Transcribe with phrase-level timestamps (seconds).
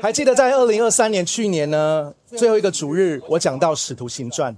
[0.00, 4.54] 还记得在二零二三年去年呢，最后一个主日，我讲到使徒行传。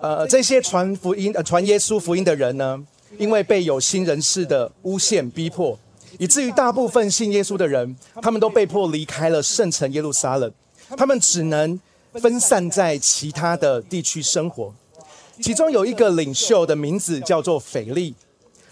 [0.00, 2.82] 呃，这些传福音、呃传耶稣福音的人呢，
[3.16, 5.78] 因为被有心人士的诬陷逼迫，
[6.18, 10.52] 以至于大部分信耶稣的人，他们都被迫离开了圣城耶路撒冷，
[10.96, 11.78] 他们只能
[12.14, 14.74] 分散在其他的地区生活。
[15.40, 18.14] 其中有一个领袖的名字叫做腓力，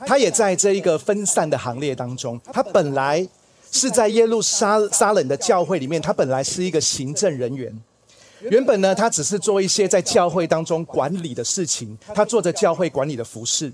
[0.06, 2.40] 他也在这一个分散的行列当中。
[2.52, 3.26] 他本来
[3.72, 7.76] 是在耶路撒撒冷的教会里面，他本来是一个行政人员。
[8.42, 13.72] 原本呢，他只是做一些在教会当中管理的事情，他做着教会管理的服饰，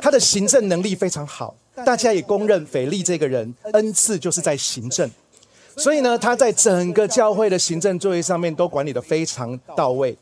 [0.00, 5.10] 他的行政能力非常好，大家也公认腓力这个人恩赐就是在行政，
[5.76, 10.16] 所以呢，他在整个教会的行政作业上面都管理的非常到位。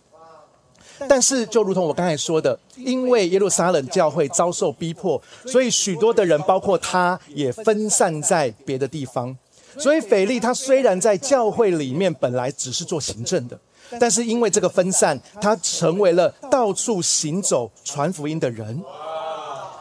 [1.09, 9.37] 但是，就如同我刚才说的，因为耶路撒冷教会遭受逼迫，所以许多的人，包括他，也分散在别的地方。
[9.79, 13.59] 所以，腓力他虽然在教会里面本来只是做行政的。
[13.99, 18.81] 但是因为这个分散，他成为了到处行走传福音的人。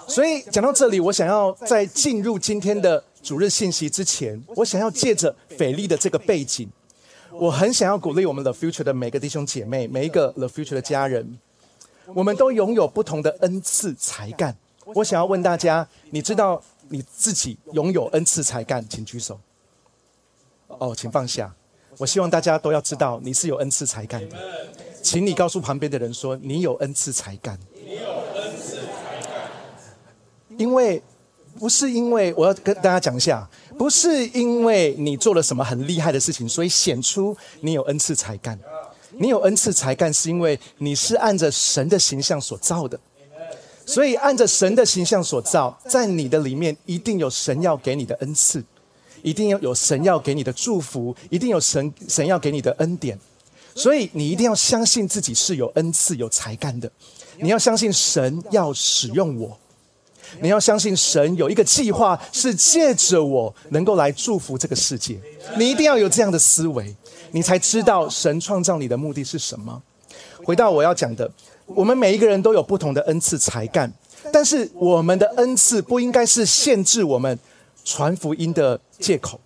[0.08, 6.68] 所以讲到这里，我想要在进入今天的主日信息之前，我想要借着腓力的这个背景，
[7.40, 11.40] 我很想要鼓励我们 The Future 的每个弟兄姐妹，每一个 The Future 的家人，
[12.14, 14.54] 我们都拥有不同的恩赐才干。
[14.88, 19.40] 我想要问大家，你知道你自己拥有恩赐才干，请举手。
[20.68, 21.56] 哦，请放下。
[21.98, 24.38] 我希望大家都要知道你是有恩赐才干的，
[25.02, 27.58] 请你告诉旁边的人说你有恩赐才干。
[27.74, 29.50] 你有恩赐才干，
[30.58, 31.02] 因为
[31.60, 38.58] 不是因为我要跟大家讲一下，不是因为你做了什么很厉害的事情，所以显出你有恩赐才干。
[39.12, 42.98] 你有恩赐才干，是因为你是按着神的形象所造的，
[43.86, 48.64] 所以按着神的形象所造，在你的里面一定有神要给你的恩赐。
[49.22, 53.20] 一定要有神要给你的祝福，一定有神神要给你的恩典，
[53.76, 56.90] 所以你一定要相信自己是有恩赐、有才干的。
[57.38, 59.60] 你要相信神要使用我，
[60.42, 65.20] 你要相信神有一个计划是借着我能够来祝福这个世界。
[65.58, 66.96] 你一定要有这样的思维，
[67.32, 69.82] 你才知道神创造你的目的是什么。
[70.44, 71.30] 回到我要讲的，
[71.66, 73.92] 我们每一个人都有不同的恩赐才干，
[74.32, 77.38] 但是我们的恩赐不应该是限制我们。
[77.86, 79.40] 传福音的借口，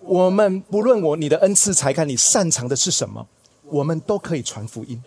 [0.00, 3.26] 我们不论我你的恩赐才干，你擅长的是什么，
[3.70, 5.00] 我们都可以传福音。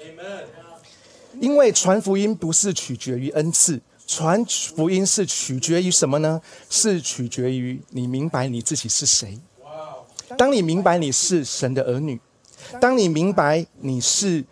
[1.40, 6.42] 因为传福音不是取决于恩赐，传福音是取决于什么呢？
[6.70, 9.38] 是取决于你明白你自己是谁。
[10.38, 12.20] 当你明白你是神的儿女，
[12.80, 14.44] 当你明白你是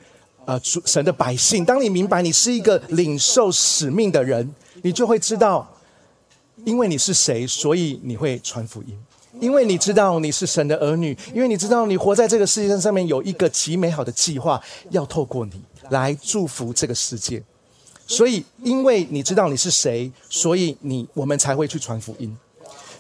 [0.46, 5.72] 呃主神的百姓，当你明白你是一个领受使命的人，你就会知道。
[6.64, 8.98] 因为你是谁，所以你会传福音。
[9.40, 17.44] 因为你知道你是神的儿女，因为你知道你活在这个世界上上面有一个极美好的计划，要透过你来祝福这个世界。
[18.08, 22.38] 所以，因为你知道你是谁，所以你我们才会去传福音。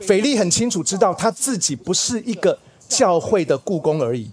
[0.01, 2.57] 腓力很清楚知道他自己不是一个
[2.89, 4.31] 教会的故宫而已，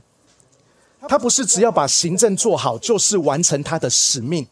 [1.08, 4.46] 他不是只要把行政做好就是完成他的使命。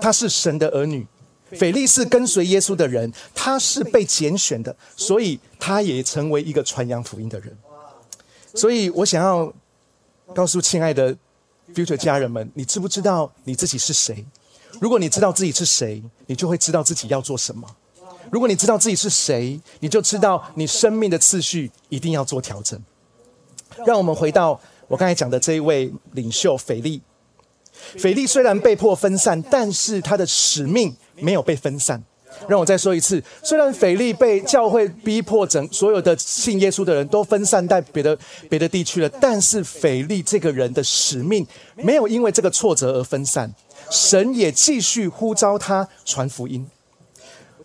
[0.00, 1.06] 他是神的儿女。
[1.52, 7.54] 腓力是跟随耶稣的人，他是被拣选的，所以他也成为一个传扬福音的人。
[8.54, 9.52] 所以我想要
[10.34, 11.14] 告诉亲爱的
[11.74, 14.24] future 家人们，你知不知道你自己是谁？
[14.80, 17.66] 如果你知道自己是谁，你就会知道自己要做什么。
[18.30, 22.80] 如果你知道自己是谁，你就知道你生命的次序一定要做调整。
[23.86, 27.02] 让我们回到我刚才讲的这一位领袖腓力。
[27.98, 30.96] 腓力虽然被迫分散，但是他的使命。
[31.20, 32.02] 没有被分散。
[32.48, 38.18] 让我再说一次，虽然腓力被教会逼迫，整所有的信耶稣的人都分散在别的
[38.48, 41.46] 别的地区了，但是腓力这个人的使命
[41.76, 43.54] 没有因为这个挫折而分散，
[43.92, 46.66] 神也继续呼召他传福音。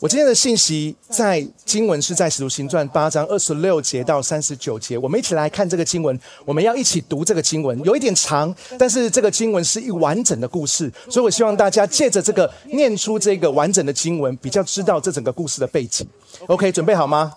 [0.02, 6.20] 我今天的信息在经文是在使徒行传八章二十六节到三十九节，我们一起来看这个经文。
[6.44, 16.06] 我们要一起读这个经文，有一点长，但是这个经文是一完整的故事，所以我希望大家借着这个念出这个完整的经文，比较知道这整个故事的背景。
[16.48, 17.34] OK，准备好吗？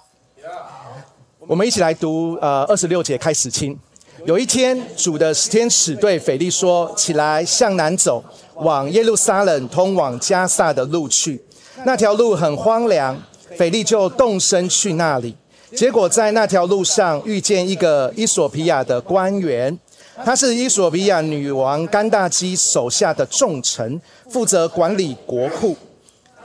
[1.46, 3.50] 我们一起来读呃二十六节开始。
[3.50, 3.78] 听，
[4.26, 8.22] 有一天，主的天使对腓力说：“起来，向南走，
[8.60, 11.42] 往耶路撒冷通往加萨的路去。”
[11.84, 13.20] 那条路很荒凉，
[13.56, 15.34] 腓力就动身去那里。
[15.74, 19.78] 结果在那条路上遇见一个伊索比亚的官员，
[20.24, 25.76] 他是伊索比亚女王甘大基手下的重臣，负责管理国库。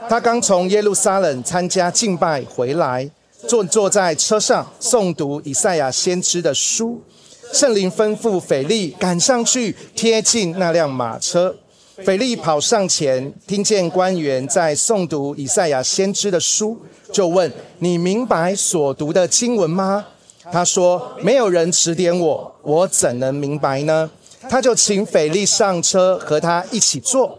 [0.08, 3.10] 他刚从耶路撒冷参加敬拜回来，
[3.48, 7.02] 坐坐在车上诵读以赛亚先知的书。
[7.52, 11.54] 圣灵吩咐腓力赶上去，贴近那辆马车。
[12.04, 16.78] 腓力跑上前，听见官员在诵读以赛亚先知的书，
[17.10, 17.50] 就问
[17.80, 20.04] ：“你明白所读的经文吗？”
[20.52, 24.10] 他说：“没有人指点我，我怎能明白呢？”
[24.50, 27.38] 他就请腓力上车，和他一起坐。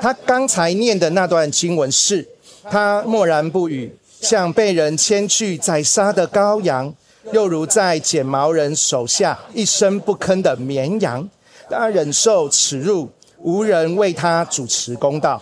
[0.00, 2.26] 他刚才念的那段经文是：
[2.70, 6.94] 他默然不语，像被人牵去宰杀的羔羊。
[7.32, 11.28] 又如在剪毛人手下一声不吭的绵羊，
[11.68, 13.10] 他忍受耻辱，
[13.46, 15.40] 无人为他主持公道。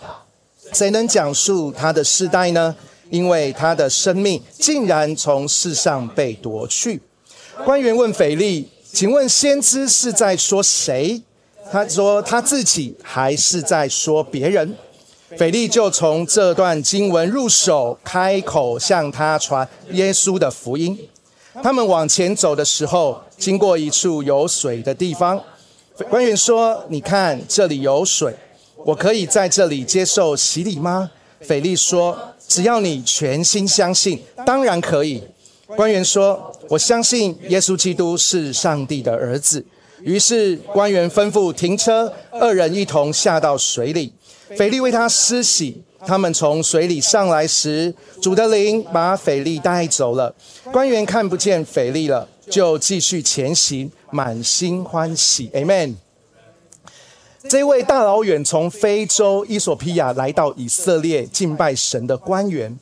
[0.71, 2.75] 谁能讲述他的世代呢？
[3.09, 7.01] 因为他的生命竟然从世上被夺去。
[7.63, 11.19] 官员问腓力：“请问先知是在说谁？”
[11.71, 14.75] 他说：“他自己还是在说别人？”
[15.35, 20.95] 腓力就从这段经文入手，开口向他传耶稣的福音。
[21.63, 25.41] 他们往前走的时候，经过一处有水的地方。
[26.03, 28.33] 官员说：“你看，这里有水，
[28.85, 31.09] 我可以在这里接受洗礼吗？”
[31.41, 35.23] 腓力说：“只要你全心相信，当然可以。”
[35.75, 39.65] 官员说：“我相信耶稣基督是上帝的儿子。”
[40.03, 44.13] 于是官员吩咐停车，二人一同下到水里。
[44.57, 45.81] 腓力为他施洗。
[46.07, 47.91] 他们从水里上来时，
[48.21, 50.31] 主的灵把腓力带走了。
[50.71, 55.49] 官员看不见腓力了，就继续前行，满心欢喜。
[55.49, 55.95] Amen。
[57.49, 62.79] 这位大老远从非洲伊索比亚来到以色列敬拜神的官员，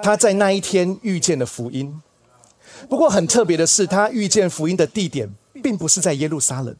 [0.00, 2.00] 他在那一天遇见了福音。
[2.88, 5.28] 不过很特别的是，他遇见福音的地点
[5.62, 6.76] 并不是在耶路撒冷，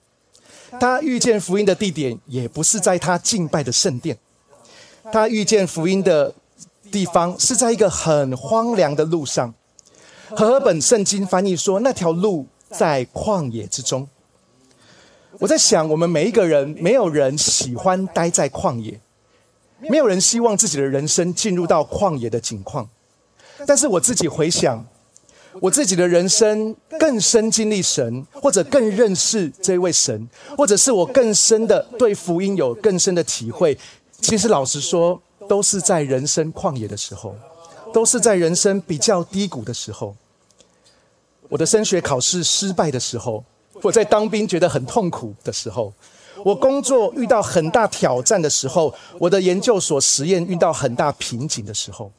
[0.78, 4.16] 他遇见福音的地点也不是在他敬拜的圣殿。
[5.12, 6.32] 他遇见福音的
[6.92, 9.52] 地方是在一个很荒凉的路上。
[10.30, 14.08] 和本圣经翻译说，那条路在旷野之中。
[15.38, 18.98] 我在想，我们每一个人，没有人喜欢待在旷野，
[19.80, 22.88] 没有人希望自己的人生进入到旷野的境况。
[23.66, 24.86] 但是我自己回想，
[25.60, 33.76] 我自己的人生更深经历神，或者更认识这位神，或者是我更深的对福音有更深的体会。
[34.20, 37.36] 其实，老实说，都是在人生旷野的时候，
[37.92, 40.16] 都是在人生比较低谷的时候。
[41.48, 43.44] 我的升学考试失败的时候，
[43.82, 45.92] 我在当兵觉得很痛苦的时候，
[46.44, 52.10] 我工作遇到很大挑战的时候，我的研究所实验遇到很大瓶颈的时候，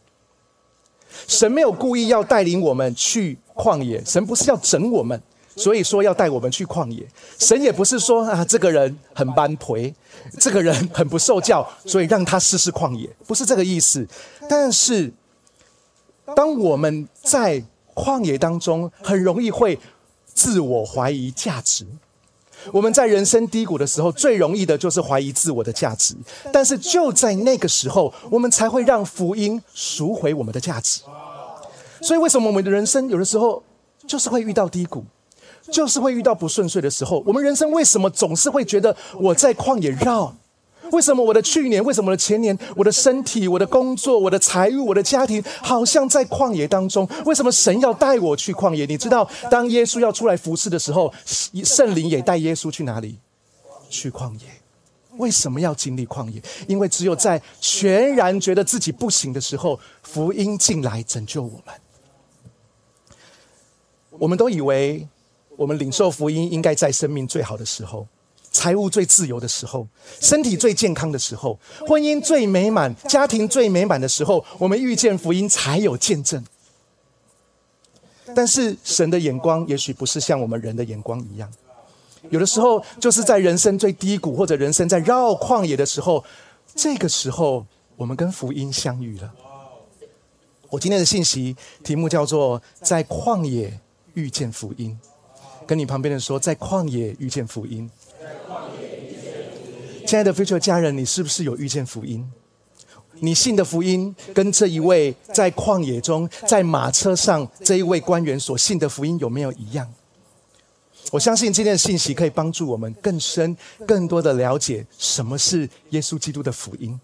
[1.28, 5.22] 神没有故意要带领我们去旷野，神不是要整我们。
[5.60, 7.04] 所以说要带我们去旷野，
[7.40, 9.92] 神也不是说啊，这个人很般配，
[10.40, 14.08] 这个人很不受教，所以让他试试旷野，不是这个意思。
[14.48, 15.12] 但是，
[16.36, 17.64] 当我们在
[17.98, 19.80] 旷野当中，很容易会
[20.32, 21.84] 自我怀疑价值。
[22.72, 26.16] 我们在人生低谷的时候，最容易的就是怀疑自我的价值。
[26.54, 31.02] 但是就在那个时候，我们才会让福音赎回我们的价值。
[32.02, 33.64] 所以，为什么我们的人生有的时候
[34.06, 35.04] 就是会遇到低谷？
[35.72, 40.34] 就是会遇到不顺遂的时候，我们人生为什么总是会觉得我在旷野绕？
[40.92, 41.84] 为什么我的去年？
[41.84, 42.58] 为什么我的前年？
[42.76, 47.08] 我的身体、我的工作、我的财务、我的家庭，好像在旷野当中？
[47.26, 48.86] 为什么神要带我去旷野？
[48.86, 51.14] 你知道，当耶稣要出来服侍的时候，
[51.64, 53.20] 圣灵也带耶稣去哪里？
[53.90, 54.42] 去旷野。
[55.18, 56.42] 为什么要经历旷野？
[56.68, 61.76] 因为只有在全然觉得自己不行的时候，福音进来拯救我们。
[64.12, 65.08] 我们都以为。
[65.58, 68.08] 我们领受福音，应该在生命最好的时候，
[68.58, 69.88] 财务最自由的时候，
[70.20, 76.44] 身体最健康的时候，婚姻最美满，家庭最美满的时候，我们遇见福音才有见证。
[78.36, 81.48] 但是神的眼光也许不是像我们人的眼光一样，
[82.32, 86.26] 有的时候就是在人生最低谷或者人生在绕旷野的时候，
[86.76, 87.64] 这个时候
[87.96, 89.32] 我们跟福音相遇了。
[90.72, 93.80] 我今天的信息题目叫做“在旷野
[94.16, 95.00] 遇见福音”。
[95.68, 97.90] 跟你旁边的说，在旷野遇见福音。
[100.06, 102.26] 亲爱的 future 家人，你是不是有遇见福音？
[103.20, 109.92] 你信的福音跟这一位在旷野中在马车上这一位官员所信的福音有没有一样？
[111.12, 113.56] 我相信今天的信息可以帮助我们更深、
[113.88, 117.00] 更多的了解什么是耶稣基督的福音。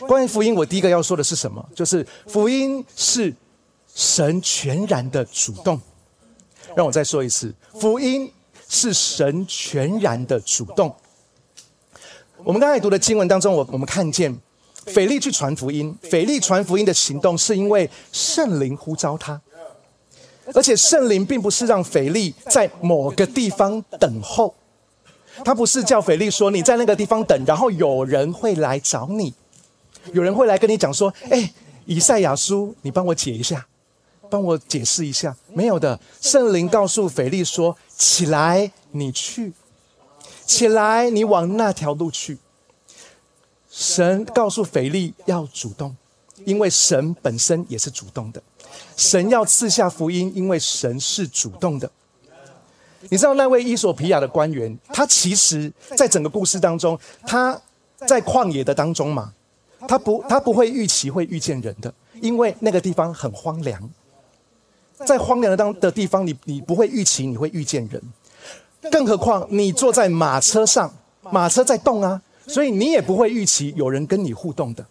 [0.00, 1.68] 关于福音，我第一个要说的是什么？
[1.74, 3.34] 就是福音是
[3.94, 5.80] 神全然的主动。
[6.76, 8.30] 让我再说一次，福音
[8.68, 10.94] 是神全然的主动。
[12.44, 14.38] 我们刚才读的经文当中，我我们看见，
[14.86, 19.40] 腓力去传福音，腓力传福音的行动是因为圣灵呼召他。
[20.54, 24.54] 而且圣灵并不是让腓力在某个地方等候，
[25.44, 29.34] 他不是叫腓力说你在那个地方等，然后有人会来找你，
[30.12, 31.52] 有人会来跟你讲说，哎，
[31.84, 33.66] 以赛亚书，你帮我解一下，
[34.30, 35.36] 帮我解释一下。
[35.52, 39.52] 没有的，圣灵告诉腓力说，起来，你去，
[40.46, 42.38] 起来，你往那条路去。
[43.68, 45.94] 神告诉腓力要主动，
[46.44, 48.40] 因为神本身也是主动的。
[48.96, 51.90] 神要赐下福音，因为神是主动的。
[53.10, 57.60] 你知道那位伊索皮亚的官员，他其实在整个故事当中，他
[58.06, 59.32] 在旷野的当中嘛，
[59.86, 63.90] 他不他不会预期会遇见人的，因为那个地方很荒凉。
[65.06, 68.02] 在荒凉的当的地方，你你不会预期你会遇见人，
[68.90, 72.20] 更何况你坐在马车上，马车在动啊。
[72.46, 74.82] 所以你也不会预期有人跟你互动的，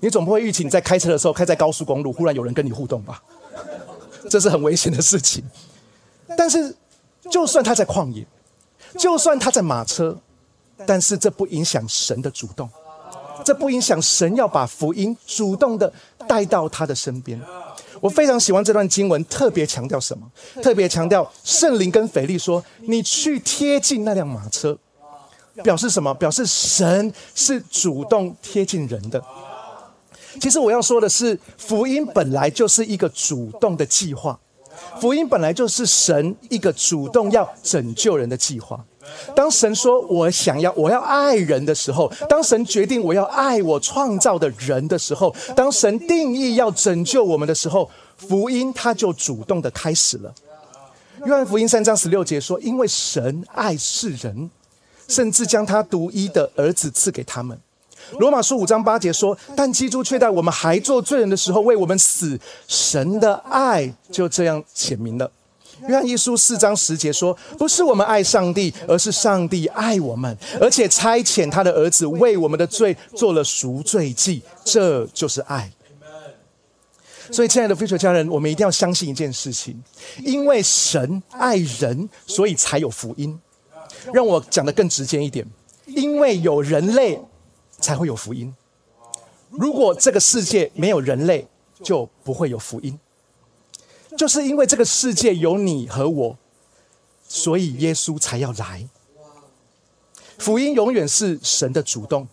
[0.00, 3.22] 你总不会预期你在开车的时候开在高速公路，忽然有人跟你互动吧？
[4.30, 5.44] 这是很危险的事情。
[6.34, 6.74] 但是，
[7.30, 8.26] 就算他在旷野，
[8.98, 10.16] 就算他在马车，
[10.86, 12.66] 但是这不影响神的主动，
[13.44, 15.92] 这不影响神要把福音主动的
[16.26, 17.38] 带到他的身边。
[18.00, 20.30] 我非常喜欢这段经文，特别强调什么？
[20.62, 24.78] 特别强调圣灵跟腓力说：“你去贴近那辆马车。”
[25.64, 26.14] 表示什么？
[26.14, 29.20] 表示神是主动贴近人的。
[30.40, 34.38] 其实我要说的是，福音本来就是一个主动的计划，
[35.00, 38.84] 福音本来就是神一个主动要拯救人的计划。
[39.34, 50.34] 当神说我想要我要爱人的时候，当神决定我要爱我创造的人的时候，当神定义要拯救我们的时候，福音它就主动的开始了。
[51.24, 54.50] 约翰福音三章十六节说：“因为神爱世人。”
[55.08, 57.58] 甚至将他独一的儿子赐给他们。
[58.18, 65.30] 罗马书五章八节说：“但基督却在我们还做罪人的时候为我们死，神的爱就这样显明了。”
[65.86, 75.70] 约翰一书四章十节说：“不是我们爱上帝，而是上帝爱我们，而且差遣他的儿子为我们的罪做了赎罪祭，这就是爱。”
[77.30, 79.78] 所以，亲爱的非球家人，我们一定要相信一件事情：
[80.24, 83.38] 因为神爱人，所以才有福音。
[84.14, 85.46] 让我讲的更直接一点，
[85.86, 87.20] 因为有人类，
[87.78, 88.54] 才会有福音。
[89.50, 91.46] 如果这个世界没有人类，
[91.82, 92.98] 就不会有福音。
[94.18, 96.36] 就是因为这个世界有你和我，
[97.28, 98.86] 所以耶稣才要来。
[100.38, 102.26] 福音永远是神的主动，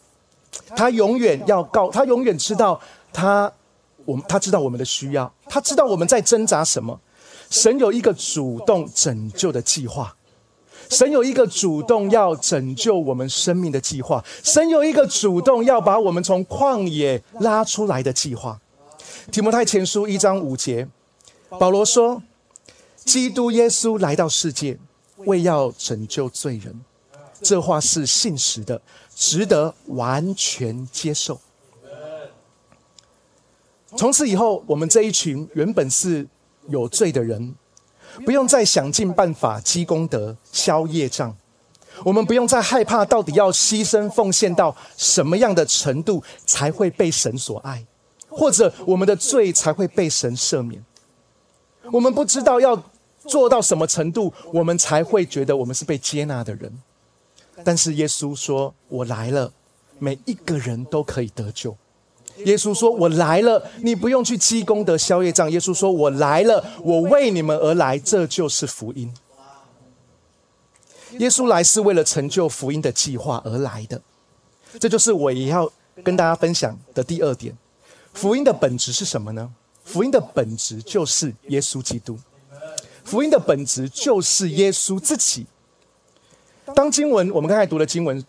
[0.75, 2.81] 他永远要告，他永远知道
[3.13, 3.51] 他，
[4.03, 6.99] 我们他知道我们的需要，他知道我们在挣扎什么。
[7.51, 10.15] 神有一个主动拯救的计划。
[10.89, 18.59] 神有一个主动要拯救我们生命的计划，神有一个主动要把我们从旷野拉出来的计划。
[19.31, 20.87] 提摩太前书一章五节，
[21.49, 22.21] 保罗说
[23.05, 24.77] ：“基督耶稣来到世界，
[25.17, 26.81] 为要拯救罪人。”
[27.41, 28.81] 这话是信实的，
[29.15, 31.39] 值得完全接受。
[33.97, 36.27] 从此以后，我们这一群原本是
[36.67, 37.55] 有罪的人。
[38.23, 41.35] 不用再想尽办法积功德、消业障，
[42.05, 47.85] 我们不用再害怕到底要牺牲奉献到什么样的程度才会被神所爱，
[48.29, 50.81] 或者我们的罪才会被神赦免。
[51.91, 52.81] 我们不知道要
[53.25, 56.71] 做到什么程度，我们才会觉得我们是被接纳的人。
[57.63, 59.51] 但是耶稣说：“我来了，
[59.97, 61.75] 每一个人都可以得救。”
[62.45, 69.13] 耶稣说：“我来了，你不用去积功德、消业障。”耶稣说：“我来了，我为你们而来，这就是福音。”
[71.19, 74.01] 耶稣来是为了成就福音的计划而来的，
[74.77, 75.71] 这就是我也要
[76.03, 77.57] 跟大家分享的第二点。
[78.13, 79.49] 福音的本质是什么呢？
[79.85, 82.19] 福音的本质就是耶稣基督，
[83.05, 85.45] 福音的本质就是耶稣自己。
[86.75, 88.21] 当经文我们刚才读的经文，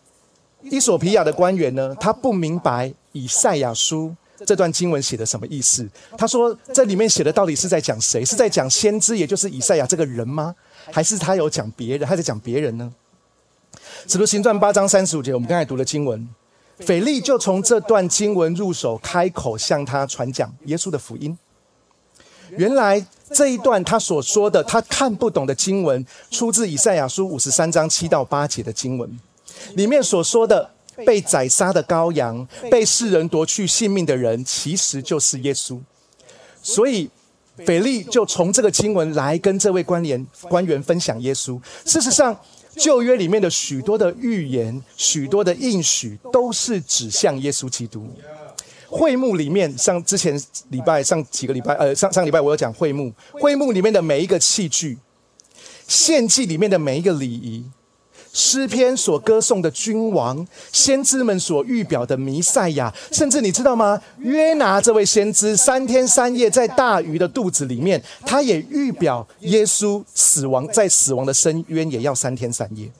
[0.62, 2.94] 伊索皮亚的官员呢，他不明白。
[3.12, 5.88] 以赛亚书这段经文写的什么意思？
[6.18, 8.22] 他说这里面写的到底是在讲谁？
[8.22, 10.54] 是在讲先知，也就是以赛亚这个人吗？
[10.92, 12.06] 还是他有讲别人？
[12.06, 12.92] 他在讲别人呢？
[14.06, 16.28] 使徒行传八章三十五节，我们刚才读的经文，
[16.80, 21.38] 腓力就从这段经文入手，开口向他传讲耶稣的福音。
[22.50, 29.18] 原来这一段他所说的他看不懂的经文，出自以赛亚书五十三章七到八节的经文，
[29.74, 30.70] 里面所说的。
[31.04, 35.78] 被宰杀的羔羊，被世人夺去性命的人，其实就是耶稣。
[36.62, 37.10] 所以，
[37.66, 41.60] 腓力就从这个经文来跟这位官员官员分享耶稣。
[41.84, 42.34] 事实上，
[42.74, 48.08] 旧约里面的许多的预言、许多的应许，都是指向耶稣基督。
[48.88, 50.40] 会幕里面，像之前
[50.70, 54.98] 礼拜上几个礼拜，呃，上上礼拜我有讲会幕，会幕里面的每一个器具，
[55.86, 57.64] 献祭里面的每一个礼仪。
[58.38, 63.98] 诗篇所歌颂的君王，先知们所预表的弥赛亚，甚至你知道吗？
[64.18, 72.90] 约拿这位先知三天三夜在大鱼的肚子里面，他也预表耶稣死亡在死亡的深渊也要三天三夜。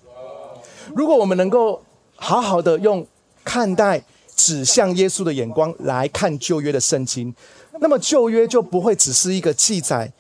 [0.95, 1.83] 如果我们能够
[2.15, 3.07] 好好的用
[3.45, 4.03] 看待
[4.37, 7.35] 指向耶稣的眼光来看旧约的圣经，
[7.81, 10.13] 那么旧约就不会只是一个记载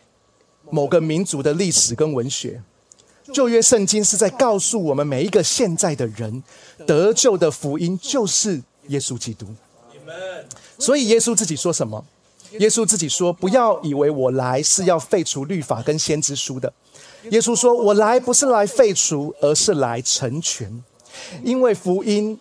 [0.70, 2.61] 某个民族的历史跟文学。
[3.32, 6.42] 旧约圣经是在告诉我们每一个现在的人
[6.87, 9.46] 得救的福音就是耶稣基督。
[10.78, 12.04] 所以耶稣自己说什么？
[12.61, 16.73] 耶稣自己说：“不要以为我来是要废除律法跟先知书的。”
[17.30, 20.82] 耶稣说：“我来不是来废除，而是来成全。
[21.42, 22.38] 因为福音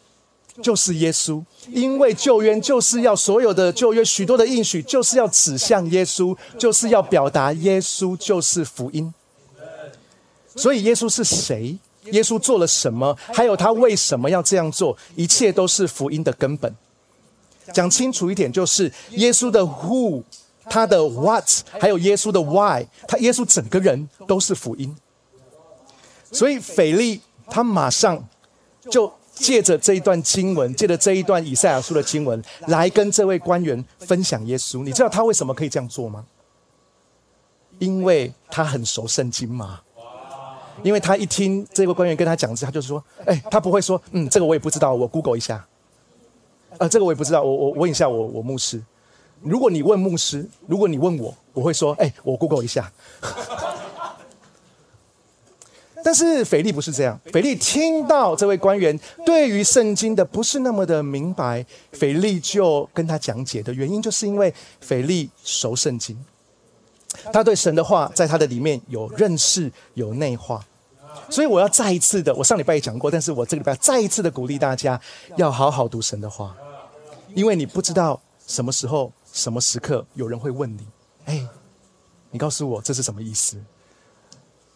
[0.61, 9.13] 就是耶稣，因为旧约就是要所有的旧约许多的应许，就是要指向耶稣，就是要表达耶稣就是福音。”
[10.55, 11.77] 所以耶稣是谁？
[12.11, 13.17] 耶稣做了什么？
[13.33, 14.97] 还有他为什么要这样做？
[15.15, 16.73] 一切都是福音的根本。
[17.73, 20.23] 讲清楚一点，就是耶稣的 Who，
[20.69, 24.95] 他的 What，还有耶稣的 Why，他耶稣整个人都是福音。
[26.31, 28.23] 所以腓力他马上
[28.89, 34.83] 就借着这一段经文，借着这一段以赛亚书的经文，来跟这位官员分享耶稣。
[34.83, 36.25] 你知道他为什么可以这样做吗？
[37.77, 39.81] 因为他很熟圣经嘛。
[40.83, 45.65] 因为他一听这位官员跟他讲之后他就是说：“哎，他不会说，嗯，这个我也不知道，我 Google 一下。
[46.77, 48.83] 呃，这个我也不知道，我我问一下我我牧师。
[49.41, 52.91] 如果你问牧师，如果你问我，我会说：哎，我 Google 一下。
[56.05, 58.95] 但是腓力不是这样，腓力听到这位官员
[59.25, 66.15] 对于圣经的不是那么的明白，腓力就跟他讲解的原因，就是因为腓力熟圣经。”
[67.33, 70.63] 他对神的话，在他的里面有认识，有内化，
[71.27, 75.01] 所以我要再一次的，我上礼拜也讲过，但是我这个礼拜再一次的鼓励大家，
[75.37, 76.55] 要好好读神的话，
[77.33, 80.85] 因为你不知道什么时候、什么时刻有人会问你，
[81.25, 81.43] 哎，
[82.29, 83.57] 你告诉我这是什么意思？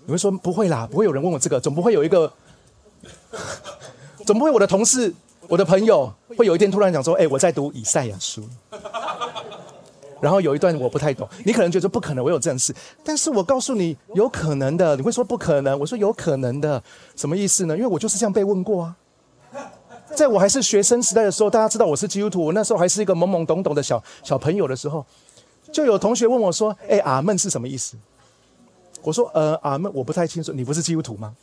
[0.10, 2.34] 你会说不会啦，不会有人问我这个，总不会有一个，
[4.26, 5.14] 总不会我的同事、
[5.48, 8.44] 我的朋友会有一天突然讲说，哎，我在读以赛亚书。
[10.20, 16.82] 然后有一段我不太懂，你可能觉得不可能，我有这样事，但是我告诉你有可能的，你会说不可能，我说有可能的，
[17.16, 17.78] 什么意思呢？
[17.78, 18.96] 因为我就是这样被问过啊，
[20.16, 25.06] 在我还是学生时代的时候，大家知道我是基督徒，我那时候还是一个懵懵懂懂的小小朋友的时候，
[25.72, 27.96] 就有同学问我说：“哎，阿门是什么意思？”
[29.02, 31.36] 我说：“呃，啊那我不太清楚，你不是基督徒吗？”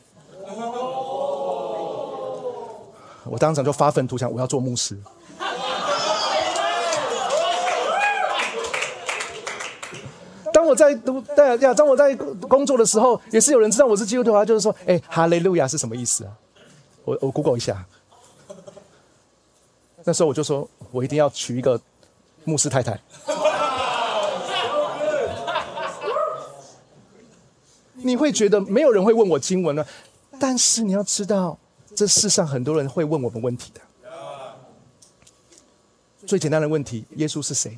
[3.25, 4.97] 我当场就发愤图强，我要做牧师。
[10.53, 16.33] 当我在读对呀，当我在工作的时候，也是有人知道我是基督徒啊，就是说，哎，哈利路亚是什么意思啊？
[17.05, 17.85] 我我 Google 一下。
[20.05, 21.81] 那时候我就说，我一定要娶一个
[22.45, 22.99] 牧师太太。
[28.07, 29.85] 你会觉得没有人会问我经文呢？
[30.39, 31.59] 但是你要知道，
[31.95, 33.81] 这世上很多人会问我们问题的。
[36.27, 37.77] 最简单的问题，耶稣是谁？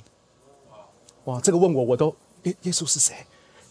[1.24, 2.14] 哇，这个问我我都。
[2.44, 3.14] 耶耶稣是谁？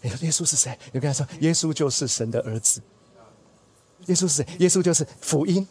[0.02, 0.76] 耶耶稣是谁？
[0.92, 2.80] 你跟他说，耶稣就是神的儿子。
[4.06, 4.46] 耶稣是谁？
[4.58, 5.66] 耶稣就是福音。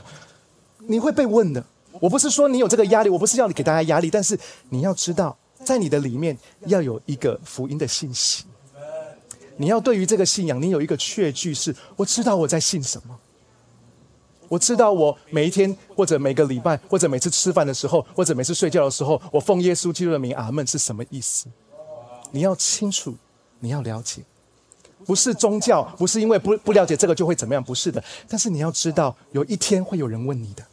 [0.86, 1.64] 你会被问的。
[2.00, 4.38] 我不是说你有这个压力，我不是要你给大家压力，但是
[4.70, 8.44] 你要知道，在你的里面要有一个福音的信息。
[9.60, 13.14] 你要对于这个信仰，你有一个确据，是我知道我在信什么。
[14.48, 21.46] 我知道我每一天，或者每个礼拜，或者每次吃饭的时候，或者每次睡觉的时候，我奉耶稣基督的名，阿门是什么意思？
[22.30, 23.14] 你要清楚，
[23.58, 24.22] 你要了解，
[25.04, 28.02] 不是宗教，不是因为不不了解这个就会怎么样，不是的。
[28.26, 30.64] 但是你要知道，有一天会有人问你的。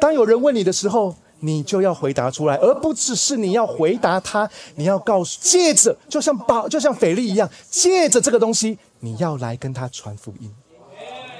[0.00, 10.50] 当有人问你的时候，你就要回答出来，而不只是你要回答他，你要告诉，借着就像宝，就像腓力一样，借着这个东西，你要来跟他传福音。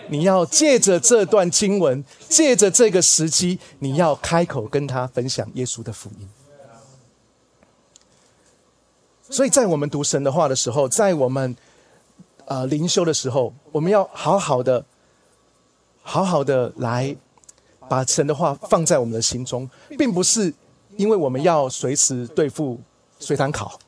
[0.09, 6.28] 你要借着这段经文，借着这个时机，你要开口跟他分享耶稣的福音。
[9.28, 11.56] 所以在我们读神的话的时候，在我们
[12.44, 14.85] 呃灵修的时候，我们要好好的、
[16.02, 17.16] 好好的来
[17.88, 19.68] 把神的话放在我们的心中，
[19.99, 20.53] 并不是
[20.96, 22.81] 因为我们要随时对付
[23.18, 23.79] 随堂考，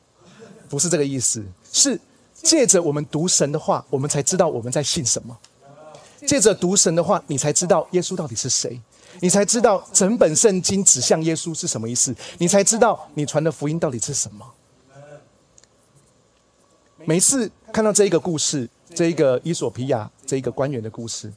[0.69, 1.99] 不是这个意思，是
[2.33, 5.35] 借着我们读神的话，我们才知道我们在信什么；
[6.25, 8.79] 借着读神的话，你才知道耶稣到底是谁。
[9.21, 14.45] 你才知道整本圣经指向耶稣是什么意思，你才知道你传的福音到底是什么。
[17.05, 21.33] 每次看到这一个故事，这一个伊索皮亚这一个官员的故事，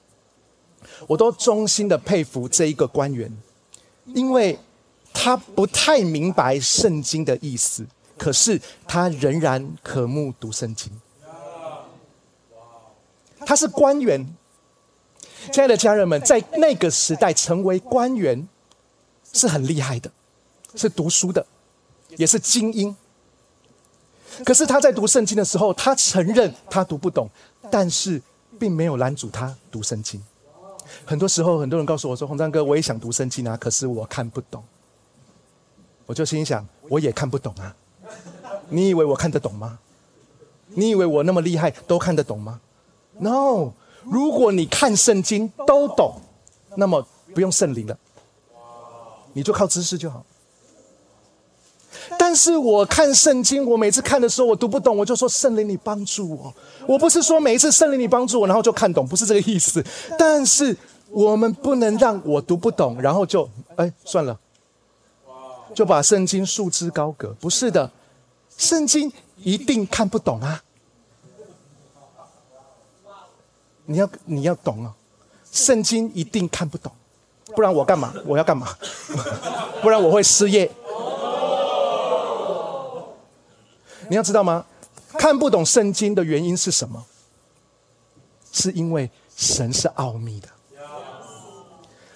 [1.07, 3.31] 我都衷心的佩服这一个官员，
[4.07, 4.59] 因为
[5.13, 10.91] 他不太明白圣经的意思，可是他仍然渴慕读圣经。
[13.45, 14.25] 他是官员，
[15.53, 18.49] 亲爱的家人们，在那个时代成为官员
[19.33, 20.11] 是很厉害的，
[20.77, 21.45] 是读书的，
[22.17, 22.95] 也是精英。
[24.45, 27.29] 可是他在读圣经的时候，他承认他读不懂，
[27.71, 28.23] 但是
[28.59, 30.23] 并没有拦阻他读圣经。
[31.05, 34.63] 很多时候，很多人告诉我说：“洪章哥，我也想读圣经啊，可是我看不懂。”
[36.07, 37.75] 我就心想：“我也看不懂啊，
[38.69, 39.79] 你以为我看得懂吗？
[40.75, 42.61] 你以为我那么厉害都看得懂吗？”
[43.19, 43.73] No，
[44.05, 46.21] 如果你看圣经都懂，
[46.77, 47.97] 那么不用圣灵了，
[49.33, 50.25] 你就靠知识就好。
[52.19, 56.55] 但是我看圣经，我每次看的时候我读不懂，我就说圣灵你帮助我。
[56.87, 59.85] 我不是说每一次圣灵你帮助我，然后就看懂，不是这个意思。
[60.19, 60.77] 但是
[61.11, 64.39] 我们不能让我读不懂，然后就哎算了，
[65.75, 67.35] 就把圣经束之高阁。
[67.41, 67.91] 不是的，
[68.57, 70.63] 圣经一定看不懂啊。
[73.85, 74.95] 你要你要懂啊，
[75.51, 76.91] 圣经一定看不懂，
[77.55, 78.15] 不然我干嘛？
[78.25, 78.69] 我要干嘛？
[79.83, 80.71] 不然我会失业。
[84.13, 84.63] 你要知道吗？
[85.17, 87.03] 看不懂圣经的原因是什么？
[88.53, 90.49] 是因为神是奥秘的，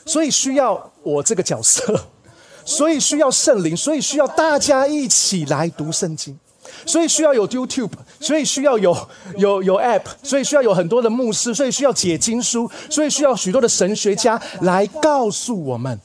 [0.04, 1.98] 所以需要我这个角色，
[2.66, 6.38] 所以需要圣灵，所以需要大家一起来读圣经。
[6.84, 8.94] 所以需要有 YouTube，所以需要有
[9.38, 15.98] 有有 App，所以需要有很多的牧师，所以需要解经书，所以需要许多的神学家来告诉我们。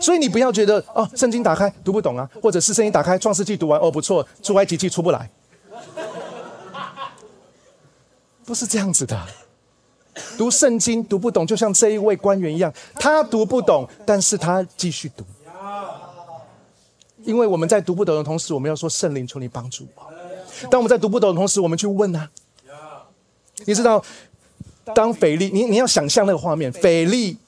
[0.00, 5.30] 所以你不要觉得哦，圣经打开读不懂啊，或者是圣经打开创世纪读完哦不错，出埃及记出不来，
[8.44, 9.20] 不是这样子的。
[10.38, 15.24] 读圣经读不懂，就像这一位官员一样，他读不懂，但是他继续读。
[17.24, 20.02] 因为我们在读不懂的同时，我们要说圣灵，求你帮助我。
[20.70, 22.30] 当我们在读不懂的同时，我们去问啊。
[23.64, 24.04] 你知道，
[24.94, 27.38] 当腓力，你你要想象那个画面，腓力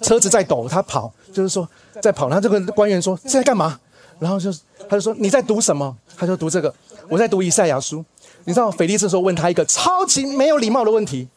[0.00, 1.68] 车子在抖，他跑，就是说
[2.00, 2.28] 在跑。
[2.28, 3.78] 然后这个官员说在干嘛？
[4.20, 4.50] 然后就
[4.88, 5.94] 他就说你在读什么？
[6.16, 6.72] 他就读这个，
[7.08, 8.04] 我在读以赛亚书。
[8.44, 11.28] 你知道，腓力这时候问他一个超级没有礼貌的问题，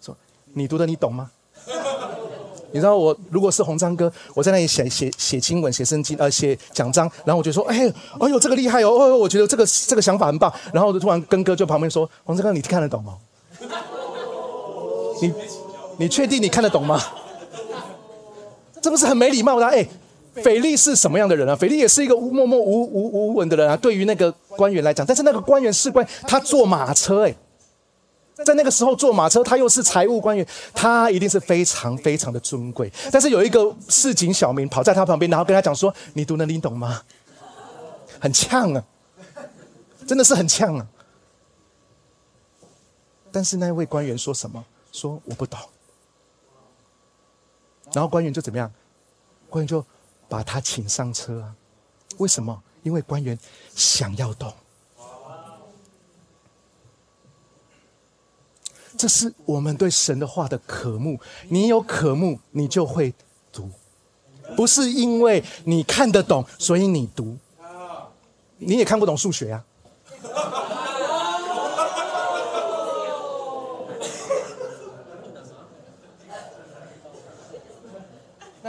[0.00, 0.16] 说
[0.54, 1.30] 你读的你懂吗？
[2.72, 10.52] 你知道我如果是红章哥，我在那里写写写经文、写圣经、呃写讲章，然后我就说，哎，哎呦这个厉害哦，哦，我觉得这个这个想法很棒。
[10.72, 13.16] 然后我就突然跟哥就旁边说，红章哥你看得懂吗？
[15.22, 15.32] 你
[15.96, 17.02] 你确定你看得懂吗？
[18.80, 19.66] 这不是很没礼貌的？
[19.66, 19.86] 哎，
[20.34, 21.56] 腓力是什么样的人啊？
[21.56, 23.76] 腓力也是一个默默无无无闻的人啊。
[23.76, 27.34] 对于那个官员来讲，但是那个官员是官他坐马车，哎。
[28.44, 32.88] 在那个时候坐马车，他又是财务官员，他一定是非常非常的尊贵。
[33.10, 37.02] 但是有一个市井小民跑在他旁边，然后跟他讲说：“你读能听懂吗？”
[38.20, 38.84] 很呛啊，
[40.06, 40.86] 真的是很呛啊。
[43.32, 44.64] 但是那位官员说什么？
[44.92, 45.58] 说我不懂。
[47.92, 48.70] 然后官员就怎么样？
[49.48, 49.84] 官员就
[50.28, 51.54] 把他请上车啊。
[52.18, 52.62] 为什么？
[52.82, 53.38] 因为官员
[53.74, 54.52] 想要懂。
[58.96, 61.20] 这是我们对神的话的渴慕。
[61.48, 63.14] 你有渴慕，你就会
[63.52, 63.70] 读，
[64.56, 67.38] 不是因为你看得懂，所以你读。
[68.58, 69.64] 你也看不懂数学啊？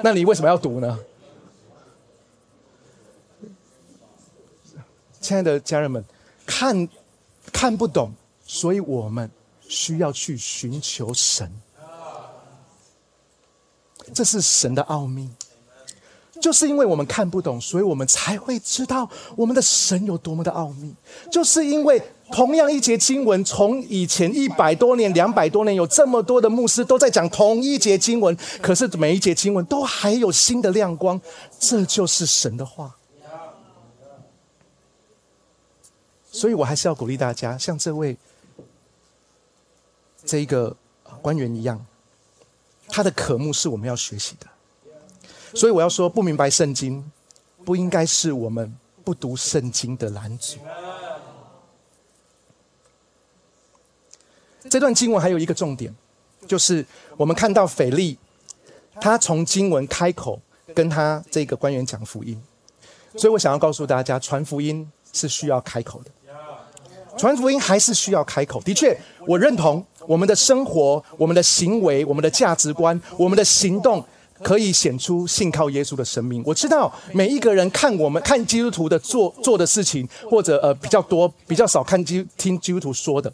[0.03, 0.99] 那你为什么要读呢？
[5.19, 6.03] 亲爱的家人们，
[6.45, 6.87] 看
[7.51, 8.11] 看不懂，
[8.45, 9.29] 所以我们。
[9.71, 11.47] 需要去寻求神，
[14.15, 15.29] 这是神的奥秘。
[16.41, 20.93] 就是因为我们看不懂，所以我们才会知道我们的神有多么的奥秘。
[21.31, 31.19] 就是因为同样一节经文，从以前一百多年、两百多年，有这么多的牧师都在讲同一节经文，可是每一节经文都还有新的亮光。
[31.59, 32.95] 这就是神的话。
[36.31, 38.17] 所以我还是要鼓励大家，像这位。
[40.25, 40.75] 这一个
[41.21, 41.83] 官员一样，
[42.89, 44.45] 他的渴慕是我们要学习的，
[45.53, 47.03] 所以我要说，不明白圣经，
[47.65, 50.57] 不应该是我们不读圣经的拦阻。
[54.69, 55.93] 这段经文还有一个重点，
[56.45, 56.85] 就是
[57.17, 58.17] 我们看到腓力
[59.01, 60.39] 他从经文开口
[60.75, 62.39] 跟他这个官员讲福音，
[63.15, 66.11] 所以我想要告诉大家，传福音是需要开口的。
[67.17, 68.61] 传福音还是需要开口。
[68.61, 74.01] 的确，我认同我们的生活、我们的行为、我们的价值观、我们的行动，
[74.43, 76.41] 可以显出信靠耶稣的生命。
[76.45, 83.31] 我知道每一个人看我们看基督徒的做做的事情，或者呃比较多、比较少看基听基督徒说的，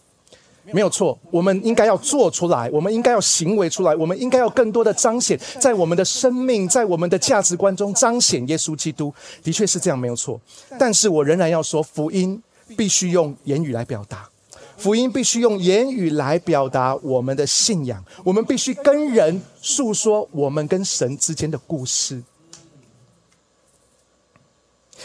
[0.71, 1.17] 没有错。
[1.31, 9.13] 我们应该要做出来，我们应该要行为出来，我们应该要更多的彰显在我们的生命、在我们的价值观中彰显耶稣基督。
[9.43, 10.39] 的确是这样，没有错。
[10.79, 12.41] 但是我仍然要说福音。
[12.75, 14.27] 必须用言语来表达，
[14.77, 18.03] 福音必须用言语来表达我们的信仰。
[18.23, 22.21] 我们必须跟人诉说我们跟神之间的故事。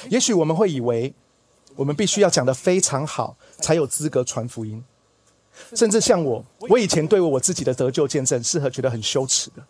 [0.09, 1.13] 也许我们会以为，
[1.77, 4.83] 我们必须要讲的非常好，才有资格传福音。
[5.75, 9.63] 甚至像我，我以前对我自己的得救见证，是和觉得很羞耻的。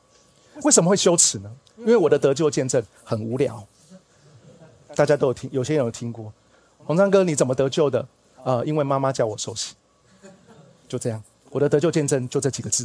[0.63, 1.51] 为什么会羞耻呢？
[1.79, 3.67] 因为我的得救见证很无聊。
[4.95, 6.33] 大家都有听，有些人有听过。
[6.85, 8.07] 洪章哥，你怎么得救的？
[8.45, 9.75] 呃，因为妈妈叫我受洗，
[10.91, 11.23] 就这样。
[11.51, 12.85] 我的得救见证就这几个字。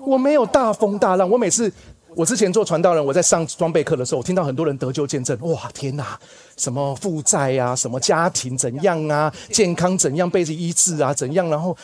[0.00, 1.30] 我没有大风大浪。
[1.30, 1.72] 我每次
[2.16, 5.38] 我之前做传道人，我在上装备课的时候，我听到很多人得救见证。
[5.42, 6.18] 哇，天哪！
[6.56, 7.76] 什么负债呀？
[7.76, 9.32] 什么家庭怎样啊？
[9.52, 11.14] 健康怎样被医治啊？
[11.14, 11.48] 怎样？
[11.48, 11.76] 然后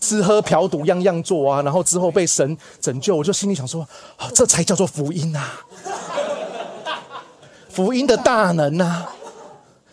[0.00, 1.62] 吃喝嫖赌样样做啊？
[1.62, 3.86] 然后之后被神拯救，我就心里想说：
[4.32, 5.40] 这才叫做福音呐！
[7.68, 9.06] 福音的大能呐！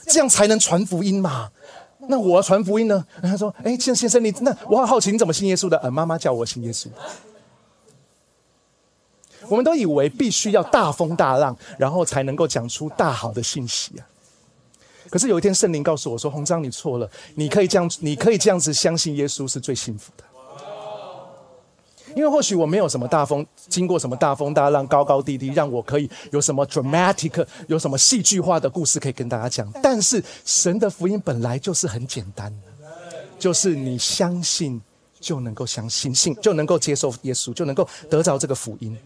[0.06, 1.50] 这样才能传福音嘛？
[2.08, 3.06] 那我要传福音呢？
[3.22, 6.88] 他说：“哎，先先生，你那我很好奇，你怎么信耶稣的？”呃，妈妈叫我信耶稣。
[9.50, 14.08] 我们都以为必须要大风大浪，然后才能够讲出大好的信息啊。
[15.10, 20.24] 可是有一天，圣灵告诉我说：“洪章，你错了，你可以这样，你可以这样子相信耶稣是最幸福的。”
[22.16, 29.72] 因为或许我没有什么大风，经过什么大风大浪、高高低低，让我可以有什么 dramatic、有什么戏剧化的故事可以跟大家讲。
[29.82, 32.88] 但是神的福音本来就是很简单的，
[33.40, 34.82] 就是你相信
[35.20, 38.98] 就能够相信，信就能够接受耶稣，就能够得着这个福音。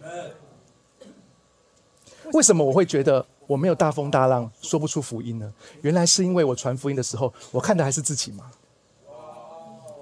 [2.34, 5.54] 为什么我会觉得我没有大风大浪说不出福音呢？
[5.82, 8.44] 原来是因为我传福音的时候，我看的还是自己嘛。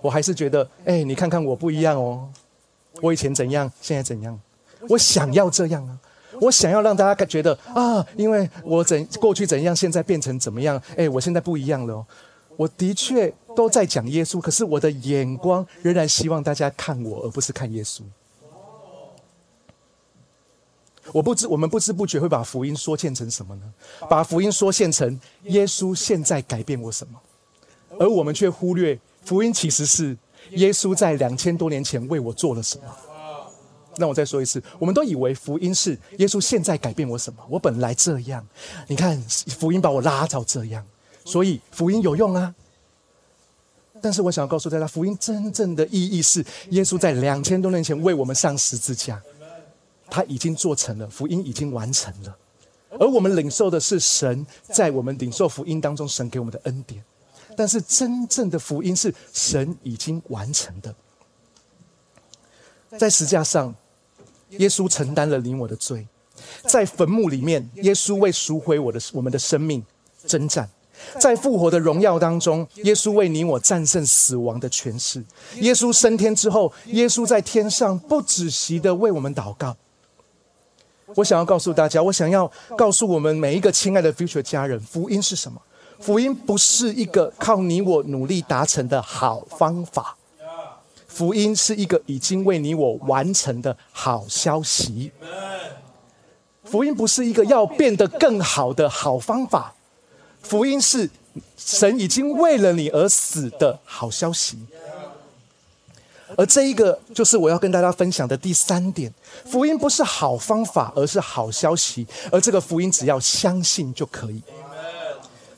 [0.02, 2.30] 我还是觉得，哎，你看看我不一样哦。
[3.02, 4.40] 我以前怎样，现在怎样？
[4.90, 5.98] 我想要这样啊！
[6.42, 10.80] 我想要让大家觉得啊，因为我怎过去怎样，现在变成怎么样？
[10.96, 12.06] 哎，我现在不一样了哦。
[12.58, 18.02] 我的确都在讲耶稣，可是我的眼光仍然希望大家看我，而不是看耶稣。
[21.12, 23.74] 我不知我们不知不觉会把福音说欠成什么呢？
[24.10, 27.20] 把福音说现成耶稣现在改变我什么？
[27.98, 30.18] 而我们却忽略福音其实是。
[30.52, 32.84] 耶稣在两千多年前为我做了什么？
[33.98, 37.42] 那我再说一次，我们都以为福音是耶稣现在改变我什么？
[37.50, 38.46] 我本来这样，
[38.88, 40.86] 你看福音把我拉到这样，
[41.24, 42.54] 所以福音有用啊。
[44.02, 49.22] 但是我想要告诉大家，福音真正的意义是耶稣在两千多年前为我们上十字架，
[50.10, 52.38] 他已经做成了，福音已经完成了，
[53.00, 57.02] 而我们领受的是神在我们领受福音当中神给我们的恩典。
[57.56, 60.94] 但是真正的福音是神已经完成的，
[62.98, 63.74] 在石架上，
[64.52, 66.06] 耶稣承担了你我的罪；
[66.68, 69.84] 在坟墓里面，耶稣为赎回我的我们的生命
[70.26, 70.66] 征战；
[71.20, 75.24] 在复活的荣耀当中，耶稣为你我战胜死亡的权势。
[75.56, 79.76] 耶稣升天之后，耶稣在天上不止息的为我们祷告。
[81.16, 85.62] 我想要告诉大家，我想要告诉我们每一个亲爱的 future 家人，福音是什么？
[86.00, 90.16] 福音不是一个靠你我努力达成的好方法，
[91.08, 95.12] 福音是一个已经为你我完成的好消息。
[96.64, 99.74] 福音不是一个要变得更好的好方法，
[100.42, 101.10] 福音是
[101.56, 104.60] 神已经为了你而死的好消息。
[106.38, 109.14] 而这一个就是我要跟大家分享的第三点：
[109.46, 112.06] 福音不是好方法，而是好消息。
[112.32, 114.42] 而这个福音只要相信就可以。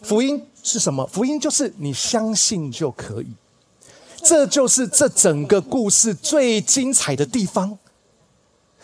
[0.08, 1.06] 福音是什么？
[1.08, 3.28] 福音就是你相信就可以，
[4.24, 7.78] 这就是这整个故事最精彩的地方。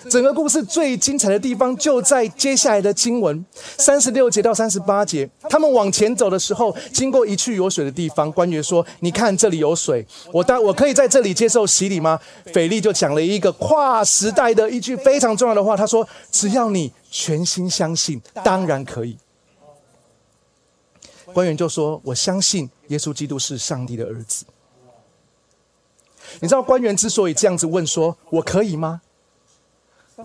[0.09, 5.29] 整个故事最精彩的地方就在接下来的经文三十六节到三十八节。
[5.49, 12.19] 他们往前走的时候，经过一去有水的地方，官员说：“你看这里有水，我当我可以在这里接受洗礼吗？”
[12.53, 19.17] 腓力就讲了一个跨时代的一句非常重要的话，他说：“只要你全心相信，当然可以。”
[21.33, 24.45] 官员就说：“我相信耶稣基督是上帝的儿子。”
[26.39, 29.01] 你知道官员之所以这样子问，说我可以吗？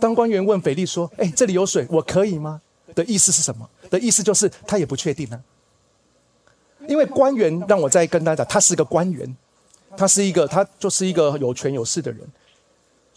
[0.01, 2.61] 当官员问腓力说：“哎，这里有水，我可以吗？”
[2.95, 3.69] 的意思是什么？
[3.91, 5.43] 的意思就是他也不确定呢。
[6.89, 9.37] 因为官员让我再跟大家讲，他是一个官员，
[9.97, 12.21] 他是一个他就是一个有权有势的人。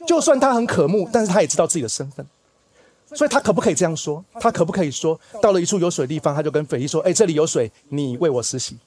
[0.07, 2.25] 就算他很渴慕，但是他也知道自己的身份，
[3.13, 4.23] 所以他可不可以这样说？
[4.39, 8.77] 他可不可以说到了一处有水的地方，他就跟腓力说：“哎，这里有水，你为我施洗。”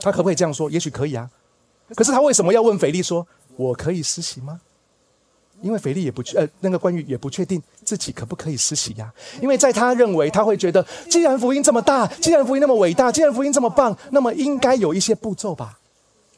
[0.00, 0.70] 他可不可以这样说？
[0.70, 1.30] 也许可以啊。
[1.94, 4.60] 可是他为什么要问腓力说：“我可以施洗吗？”
[5.62, 9.10] 因为腓力也不确，呃，那个关羽也不确定自己可不可以施洗呀。
[9.40, 15.78] 因为在他认为，他会觉得，既然福音这么大，既然福音那么伟大，既然福音这么棒，那么应该有一些步骤吧。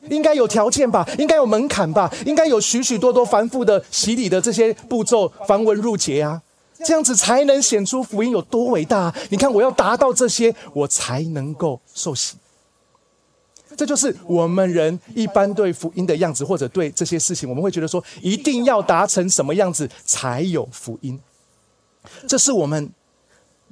[0.09, 6.41] 应该有条件吧，应该有门槛吧，应该有许许多多繁复的洗礼的这些步骤，繁文缛节啊，
[6.85, 9.15] 这样子才能显出福音有多伟大。
[9.31, 12.37] 你看，我要达到这些，我才能够受洗。
[13.77, 21.19] 这就是我们人一般对福音的样子，或者对这些事情，我们会觉得说，一定要达成什么样子才有福音。
[22.27, 22.91] 这是我们。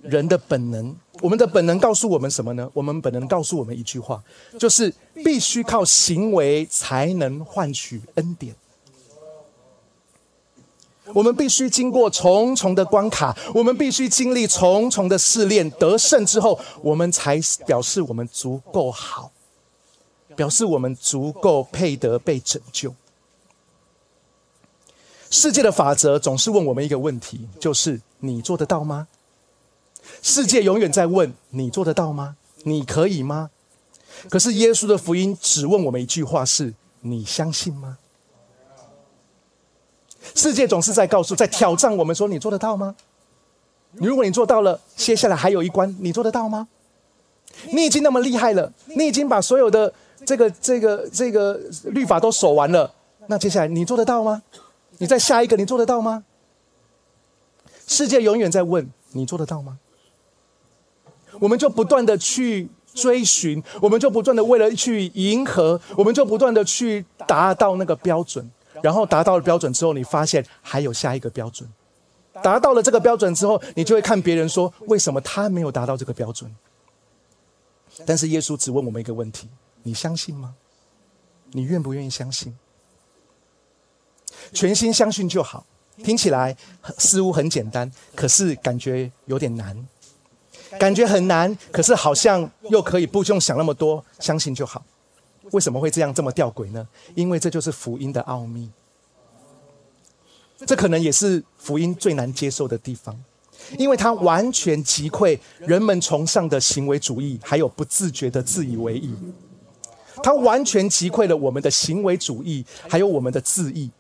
[0.03, 2.71] 人的本能，我们的本能告诉我们什么呢？
[2.73, 4.23] 我们本能告诉我们一句话，
[4.57, 4.93] 就是
[5.25, 8.55] 必须靠行为才能换取恩典。
[11.15, 19.31] 我们必须经过重重的关卡，我们必须经历重重的试炼，得胜之后，我们才表示我们足够好，
[20.35, 22.95] 表示我们足够配得被拯救。
[25.31, 29.09] 世界的法则总是问我们一个问题，就是你做得到吗？
[30.23, 32.37] 世界永远在问你做得到吗？
[32.63, 33.51] 你可以吗？
[34.31, 37.99] 可是耶稣的福音只问我们一句话：是你相信吗？
[40.35, 42.95] 世界总是在告诉、在挑战我们说：你做得到吗？
[43.93, 46.69] 如果你做到了，接下来还有一关，你做得到吗？
[47.71, 49.93] 你已经那么厉害了，你已经把所有的
[50.27, 52.93] 这个、这个、这个律法都守完了，
[53.29, 54.43] 那接下来你做得到吗？
[54.99, 56.25] 你再下一个，你做得到吗？
[57.87, 59.79] 世界永远在问你做得到吗？
[61.39, 68.51] 我们就不断的去追寻，我们就不断的为了去迎合，我们就不断的去达到那个标准，
[68.87, 71.69] 然后达到了标准之后，你发现还有下一个标准，
[72.41, 76.55] 达到了这个标准之后，你就会看别人说，为什么他没有达到这个标准？
[78.07, 79.49] 但是耶稣只问我们一个问题：
[79.83, 80.55] 你相信吗？
[81.51, 82.57] 你愿不愿意相信？
[84.53, 85.67] 全心相信就好。
[86.05, 86.57] 听起来
[86.97, 89.89] 似乎很简单，可是感觉有点难。
[90.79, 94.85] 感觉很难，可是好像又可以不用想那么多，相信就好。
[95.53, 96.87] 为什么会这样这么吊诡呢？
[97.15, 98.71] 因为这就是福音的奥秘。
[100.67, 103.19] 这可能也是福音最难接受的地方，
[103.79, 109.15] 因为它完全击溃人们崇尚的行为主义，还有不自觉的自以为意。
[110.23, 113.91] 它完全击溃了我们的行为主义，还有我们的自义。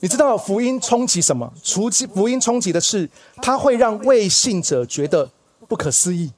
[0.00, 1.52] 你知道福音冲击什么？
[1.62, 3.08] 除福音冲击的是，
[3.42, 5.30] 它会让未信者觉得。
[5.68, 6.32] 不可思议，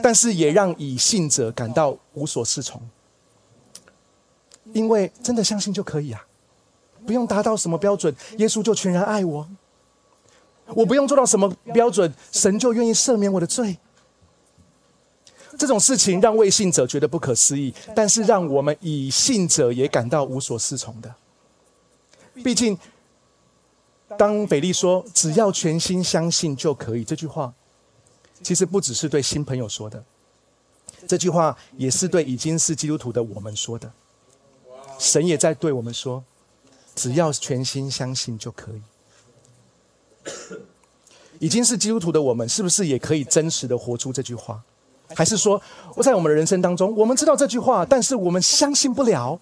[0.00, 2.80] 但是也让以信者感到无所适从，
[4.72, 6.24] 因为真的相信就可以啊，
[7.04, 9.44] 不用达到什么标准，耶稣就全然爱我；
[10.68, 13.76] 我不用做到什么标准，神就愿意赦免我的罪。
[15.58, 21.14] 这种事情让未信者觉得不可思议，但是让我们以信者也感到无所适从的。
[22.42, 22.78] 毕竟，
[24.16, 27.52] 当腓力说“只要全心相信就可以”这句话。
[28.42, 30.02] 其实不只是对新朋友说的，
[31.06, 33.90] 这句话也是对已经是基督徒的我们说的。
[34.98, 36.22] 神也在对我们说：
[36.94, 38.82] 只要全心相信就可以。
[41.40, 44.62] 已经是基督徒的我们，是不是也可以真实的活出这句话？
[45.14, 45.60] 还是说，
[45.96, 49.40] 我在我们的人生当中，我们知道这句话，但是我们相信不了？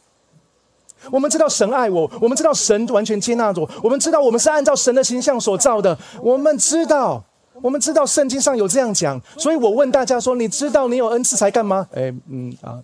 [1.10, 7.24] 我们知道神爱我，我们知道神完全接纳我，我们知道我们是按照神的形象所造的，我们知道。
[7.62, 11.86] 我们知道圣经上有这样讲，所以我问大家说：你知道你有恩赐才干吗？
[11.92, 12.78] 哎，嗯啊。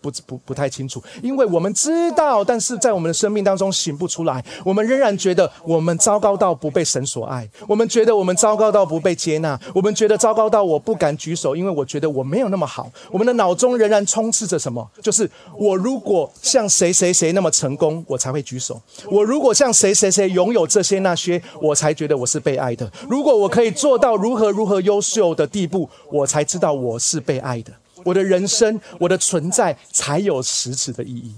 [0.00, 4.44] 不不不太清楚，因为我们知道，但是在我们的生命当中醒不出来。
[4.64, 12.90] 我们仍然觉得我们糟糕到不被神所爱，我们觉得我们糟糕到不被接纳，我们觉得糟糕到我不敢举手，因为我觉得我没有那么好。
[13.10, 14.88] 我们的脑中仍然充斥着什么？
[15.02, 18.76] 就是我如果像谁谁谁那么成功，我才会举手；
[19.10, 22.90] 我如果像谁谁谁拥有这些那些，我才觉得我是被爱的。
[23.08, 27.72] 如果我可以做到如何如何优秀的地步，我才知道我是被爱的。
[28.04, 31.34] 我的人生，我的存在才有实质的意义，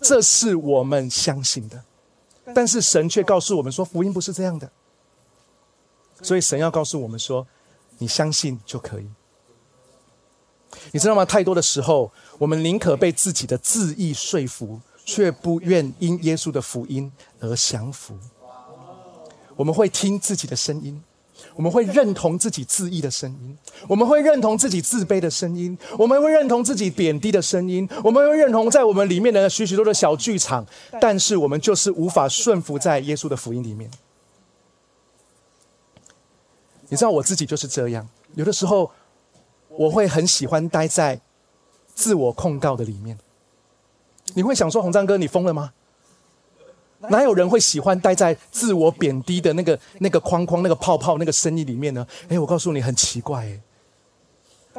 [0.00, 1.82] 这是我们相信的。
[2.54, 4.70] 但是神却告诉我们说，福音不是这样的。
[6.22, 7.46] 所以神要告诉我们说，
[7.98, 9.08] 你相信就可以。
[10.92, 11.24] 你知道吗？
[11.24, 18.18] 太多的时候，我们宁可被自己的自意说服，却不愿因耶稣的福音而降服。
[19.56, 21.02] 我们会听自己的声音，
[21.54, 23.56] 我们会认同自己自义的声音，
[23.88, 30.66] 我们会认同自己自卑的声音，我们会认同自己贬低的声音，我们会认同在我们里面的许许多多小剧场，
[31.00, 33.90] 但是我们就是无法顺服在耶稣的福音里面。
[36.88, 38.90] 你知道我自己就是这样，有的时候
[39.68, 41.20] 我会很喜欢待在
[41.94, 43.18] 自我控告的里面。
[44.34, 45.72] 你会想说，洪章哥，你疯了吗？
[47.10, 52.06] 哪有人会喜欢待在自我贬低的那个那个框框、那个泡泡、那个声音里面呢？
[52.28, 53.60] 哎，我告诉你，很奇怪哎。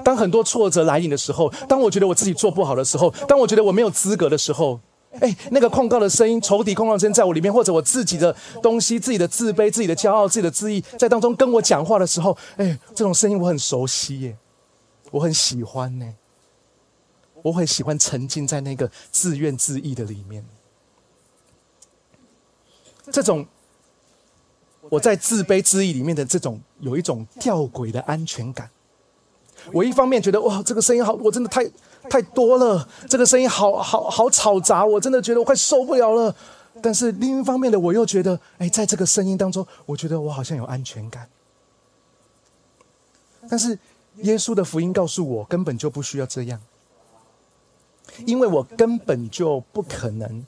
[0.04, 4.80] 当很多挫折来临的时候，当我觉得我自己做不好的时候，当我觉得我没有资格的时候，
[5.22, 14.38] 哎，那个控告的声音、仇敌控告声音在我里面，或者我自己的东西、自己的自卑、自己的骄傲、自己的自义，在当中跟我讲话的时候，哎，这种声音我很熟悉耶，
[15.12, 16.14] 我很喜欢呢。
[17.42, 20.44] 我很喜欢沉浸在那个自怨自艾的里面。
[23.12, 23.45] 这种
[24.89, 28.70] 我在自卑之意里面的这种有一种吊诡的安全感。
[29.74, 31.66] 我一方面觉得哇，这个声音好，我真的太
[32.10, 36.36] 太多了，这个声音好好好吵杂，我真的觉得我快受不了了。
[36.82, 41.28] 但是另一方面的我又觉得，哎，在这个声音当中，我觉得我好像有安全感。
[43.49, 43.80] 但是
[44.18, 46.62] 耶稣的福音告诉我，根本就不需要这样，
[48.26, 50.45] 因为我根本就不可能。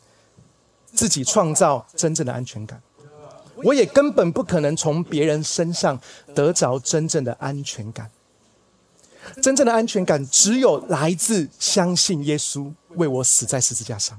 [0.93, 2.81] 自己创造真正的安全感，
[3.63, 5.99] 我也根本不可能从别人身上
[6.33, 8.09] 得着真正的安全感。
[9.41, 14.17] 真正的安全感只有来自相信耶稣为我死在十字架上，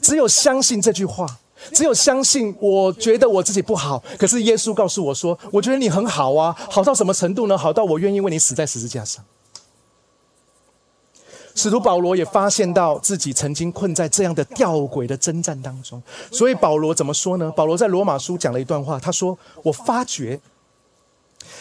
[0.00, 1.38] 只有相信这句话，
[1.74, 7.58] 只有相信我觉得我自己不好，可是耶稣告诉我说，我觉得你很好啊，好到什么程度呢？
[7.58, 9.22] 好到我愿意为你死在十字架上。
[11.54, 17.50] 使徒保罗也发现到自己曾经困在这样的吊诡的征战当中，所以保罗怎么说呢？
[17.56, 20.40] 保罗在罗马书讲了一段话，他说：“我发觉，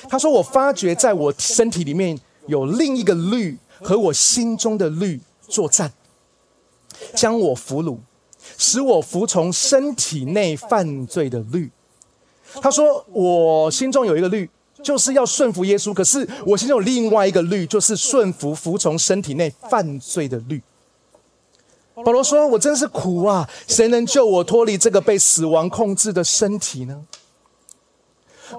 [0.08, 2.18] 他说我发觉在我身体里面
[2.48, 5.92] 有另一个律和我心中的律作战，
[7.16, 7.98] 将我俘虏，
[8.58, 11.70] 使我服从身体内犯罪的律。”
[12.62, 14.50] 他说：“我心中有一个律。”
[14.84, 20.62] 就是要顺服耶稣，可是我现在有另外一个律，就是顺服、服从身体内犯罪的律。
[21.96, 23.50] 保罗说：“我真是苦啊！
[23.68, 27.06] 谁能救我脱离这个被死亡控制的身体呢？”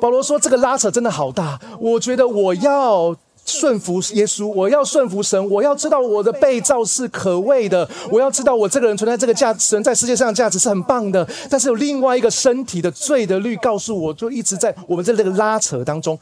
[0.01, 3.17] 保罗说：“这个拉扯真的好大，我觉得我要。”
[3.51, 11.29] 顺服耶稣，我要顺服神，我要知道我的被造是可畏的，我要知道我这个人存在这个价值，在世界上的价值是很棒的。
[11.51, 16.19] 但是有另外一个身体的罪的律告诉我，就一直在我们在这个拉扯当中。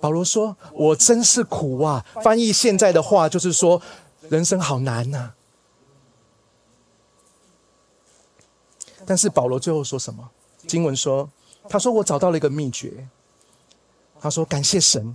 [0.00, 3.82] 保罗说：“我真是苦啊！”翻译现在的话就是说，
[4.30, 5.32] 人生好难呐。
[9.04, 10.30] 但是保罗最后说什么？
[10.66, 11.28] 经文说
[11.68, 13.08] ：“他说我找到了一个秘诀。”
[14.20, 15.14] 他说：“感谢神。”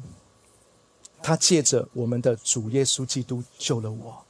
[1.26, 4.24] 他借着我们的主耶稣基督救了我。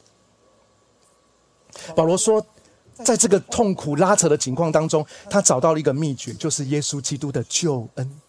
[1.94, 2.42] 保罗说，
[3.04, 8.22] 在这个痛苦拉扯的情况当中，他找到了一个秘诀，就是耶稣基督的救恩。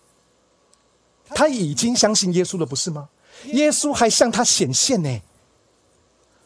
[1.29, 3.09] 他已经相信耶稣了，不是吗？
[3.53, 5.21] 耶稣还向他显现呢。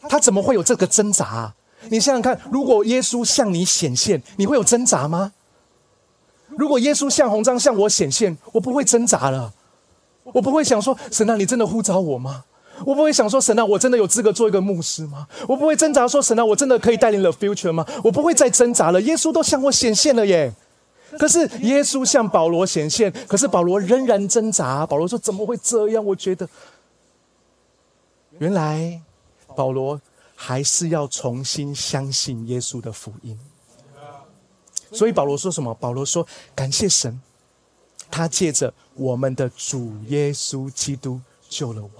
[0.02, 1.54] 他怎么会有这个挣扎？
[1.88, 5.32] 你想想看，如果耶稣向你显现，你会有挣扎吗？
[6.48, 9.54] 如果耶稣向红章向我显现，我不会挣扎了。
[10.24, 12.44] 我不会想说，神啊，你真的呼召我吗？
[12.86, 15.26] 我不会想说，神啊，我真的有资格做一个牧师吗？
[15.46, 17.86] 我不会挣扎说，神啊，我真的可以带领 the future 吗？
[18.02, 19.00] 我不会再挣扎了。
[19.02, 20.52] 耶稣都向我显现了耶。
[21.18, 24.86] 可是耶稣向保罗显现，可是保罗仍然挣扎。
[24.86, 26.48] 保罗说：“怎么会这样？”我觉得，
[28.38, 29.00] 原来
[29.56, 30.00] 保罗
[30.36, 33.36] 还是要重新相信耶稣的福音。
[34.92, 35.74] 所以保罗说什么？
[35.74, 37.20] 保罗说：“感谢神。”
[38.10, 41.90] 他借着我们的主耶稣基督救了我，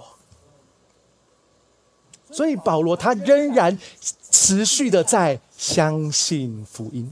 [2.31, 3.77] 所以保罗他仍然
[4.29, 7.11] 持续的在相信福音。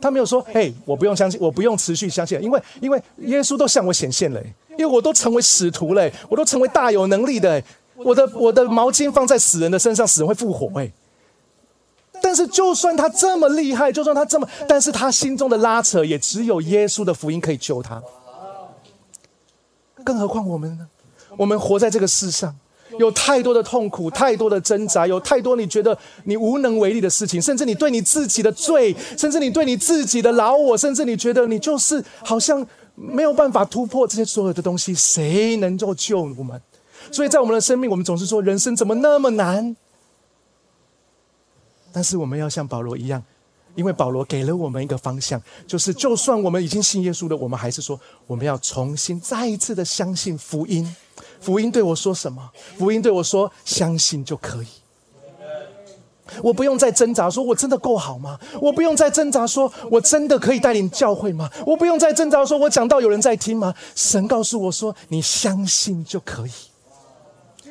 [0.00, 7.62] 他没有说：“嘿，我不用相信，我不用持续相信，因为因为耶稣都向我显现了，因为我都成为使徒了，我都成为大有能力的，
[7.94, 10.90] 我的我的毛巾放在死人的身上，死人会复活。”哎。
[12.32, 18.02] 但是，就算他这么厉害，就算他这么，但是他心中的拉扯也只有耶稣的福音可以救他。
[20.02, 20.86] 更何况我们呢？
[21.36, 22.56] 我们活在这个世上，
[22.98, 36.58] 有太多的痛苦，太多的挣扎，有太多你觉得你无能为力的事情，甚至你对你自己的罪，甚至你对你自己的老我，甚至你觉得你就是好像没有办法突破这些所有的东西，谁能够救我们？
[37.10, 39.76] 所以在我们的生命，我们总是说人生怎么那么难？
[41.92, 43.22] 但是我们要像保罗一样，
[43.74, 50.96] 因为保罗给了我们一个方向，就是就算我们已经信耶稣了，我们还是说我们要重新再一次的相信福音。
[51.40, 52.50] 福音对我说什么？
[52.78, 54.66] 福音对我说：相信就可以。
[56.42, 58.38] 我不用再挣扎，说我真的够好吗？
[58.60, 61.50] 我不用再挣扎，说我真的可以带领教会吗？
[61.66, 63.74] 我不用再挣扎，说我讲到有人在听吗？
[63.94, 66.50] 神告诉我说：你相信就可以。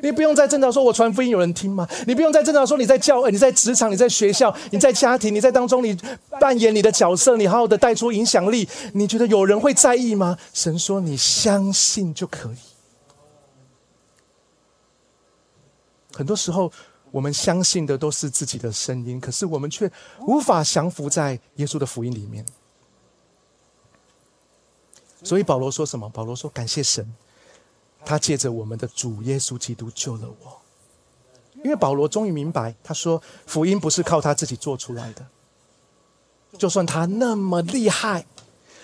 [0.01, 1.87] 你不用再挣扎，说我传福音有人听吗？
[2.05, 5.97] 你不用再挣扎，说你在教会、你在职场、你在学校、你在家庭、你在当中，你
[6.39, 8.67] 扮演你的角色，你好好的带出影响力。
[8.93, 10.37] 你觉得有人会在意吗？
[10.53, 12.57] 神说你相信就可以。
[16.13, 16.71] 很多时候，
[17.11, 19.89] 我们相信的都是自己的声音，可是我们却
[20.27, 22.45] 无法降服在耶稣的福音里面。
[25.23, 26.09] 所以保罗说什么？
[26.09, 27.07] 保罗说：“感谢神。”
[28.05, 30.61] 他借着我们的主耶稣基督救了我，
[31.63, 35.25] 因为保罗终于明白，他说福音不是靠他自己做出来的。
[36.57, 38.25] 就算他那么厉害，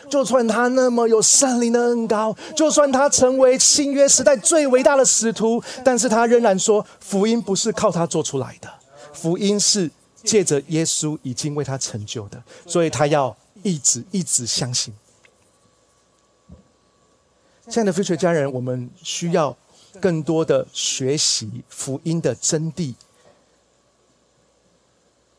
[0.10, 8.72] 就算他那么有圣灵的恩高，就算他成为新约时代最伟大的使徒，但是他仍然说福音不是靠他做出来的，
[9.14, 9.92] 福音是
[10.24, 14.94] 借着耶稣已经为他成就的，所以他要一直一直相信。
[17.70, 19.56] 亲爱的非学家人，我们需要
[20.00, 22.94] 更多的学习福音的真谛。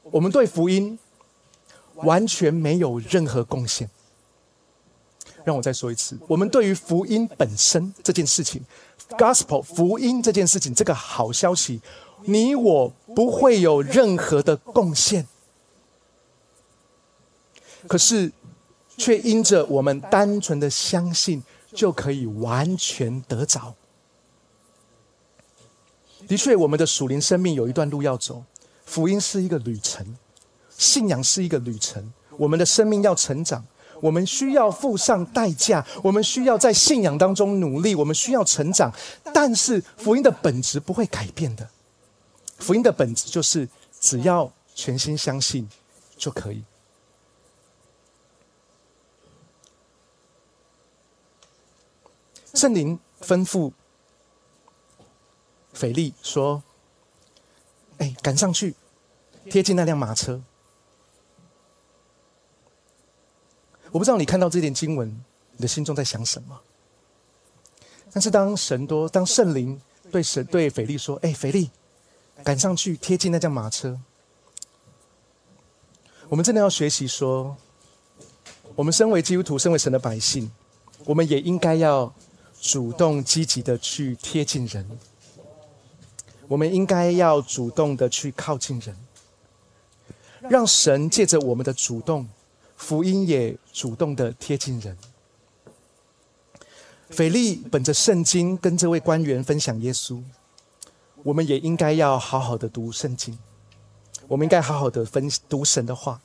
[0.03, 0.99] 我们对福音
[1.95, 3.89] 完全没有任何贡献。
[5.43, 8.62] 让我再说一次，我们对于福音本身这件事情
[9.12, 11.81] ，gospel 福音这件事情，这个好消息，
[12.24, 15.26] 你我不会有任何的贡献。
[17.87, 18.31] 可是，
[18.99, 21.43] 却因着我们单纯的相信。
[21.79, 23.76] 就可以完全得着。
[26.26, 28.43] 的确，我们的属灵生命有一段路要走，
[28.85, 30.16] 福音是一个旅程，
[30.76, 32.12] 信仰是一个旅程。
[32.37, 33.64] 我们的生命要成长，
[34.01, 38.93] 我们需要付上代价，我们需要在信仰当中努力，我们需要成长。
[39.33, 41.70] 但是，福音的本质不会改变的。
[42.59, 43.68] 福音的本质就是，
[44.01, 45.68] 只要全心相信
[46.16, 46.64] 就可以。
[52.59, 53.71] 圣灵吩咐
[55.73, 56.65] 腓力说
[57.99, 58.75] ：“哎，赶上去，
[59.49, 60.43] 贴近那辆马车。”
[63.93, 66.61] 我不知道你看到这点经文，你的心中在想什么？
[68.13, 69.81] 但是当神多，当圣灵
[70.11, 71.71] 对神对腓力说：“哎，腓力，
[72.43, 74.01] 赶上去，贴近那辆马车。”
[76.29, 77.57] 我们真的要学习说，
[78.75, 80.51] 我们身为基督徒，身为神的百姓，
[81.05, 82.13] 我们也应该要。
[82.61, 84.85] 主动积极的去贴近人，
[86.49, 88.97] 我们应该要主动的去靠近人，
[90.41, 92.29] 让神借着我们的主动，
[92.77, 94.97] 福音也主动的贴近人。
[97.11, 100.23] 腓力本着圣经跟这位官员分享耶稣，
[101.23, 103.39] 我们也应该要好好的读圣经，
[104.27, 106.21] 我们应该好好的分读神的话，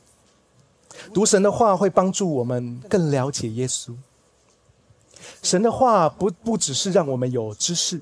[1.14, 3.96] 读神的话会帮助我们更了解耶稣。
[5.42, 8.00] 神的话不不只是让我们有知识，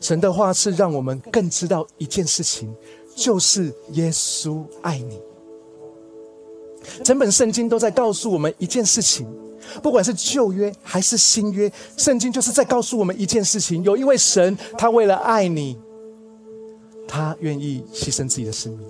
[0.00, 2.74] 神的话是让我们更知道一件事情，
[3.14, 5.20] 就是耶稣爱你。
[7.04, 9.26] 整本圣经都在告诉我们一件事情，
[9.82, 15.78] 不管是旧约还是新约，圣经就是在告诉我们一件事情：有一位神，他为了爱你，
[17.06, 18.86] 他愿意牺牲自己的生命，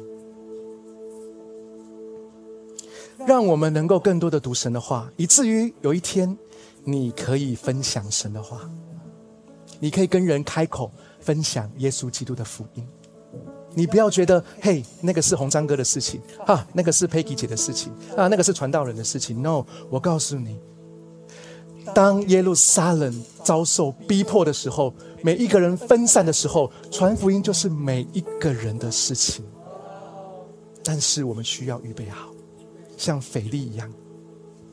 [3.26, 6.38] 让我们能够更多的读神的话，以至于有一天。
[6.84, 8.68] 你可以分享神的话，
[9.78, 12.86] 你可以跟人开口分享耶稣基督的福音。
[13.74, 19.40] 你不要觉得，嘿，那个是红章哥的事情，哈，那个是 Peggy 姐的事情，啊，那个是传道人的事情。
[19.40, 20.60] No，我告诉你，
[21.94, 29.44] 当耶路撒冷遭受逼迫的时候，每一个人分散的时候，传福音就是每一个人的事情。
[30.84, 32.28] 但是我们需要预备好，
[32.98, 33.90] 像腓力一样。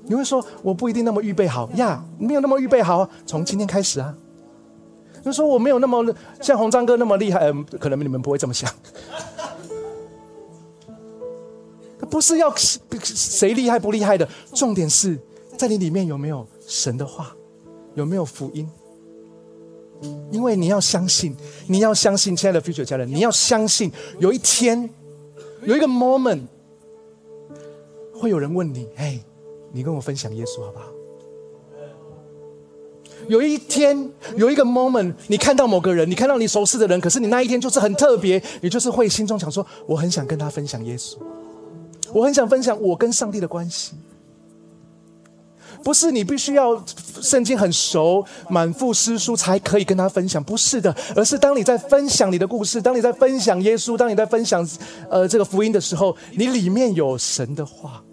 [0.10, 4.14] 你会说我不一定那么预备好呀，没有那么预备好，从今天开始啊。
[5.24, 6.04] 就说我没有那么
[6.42, 8.74] 像红章哥那么厉害，可能你们不会这么想。
[12.10, 15.20] 不是要谁厉害不厉害的，重点是
[15.56, 17.36] 在你里面有没有神的话，
[17.94, 18.68] 有没有福音。
[20.32, 21.36] 因为你要相信，
[21.68, 24.90] 你要相信，亲爱的 future 家人，你要相信，有一天
[25.66, 26.42] 有一个 moment，
[28.16, 29.20] 会有人问你，哎。
[29.72, 30.86] 你跟我分享耶稣好不好？
[33.28, 41.18] 有一天，有一个 moment，你看到某个人，你看到你熟识的人，可是你那一天就是很特别，你就是会心中想说，我很想跟他分享耶稣。
[42.12, 43.94] 我很想分享我跟上帝的关系。
[45.84, 46.84] 不是你必须要
[47.22, 54.68] 圣经很熟、满腹诗书才可以跟他分享，不是的，而是当你在分享你的故事，当你在分享耶稣，当你在分享
[55.10, 58.04] 呃这个福音的时候，你里面有神的话，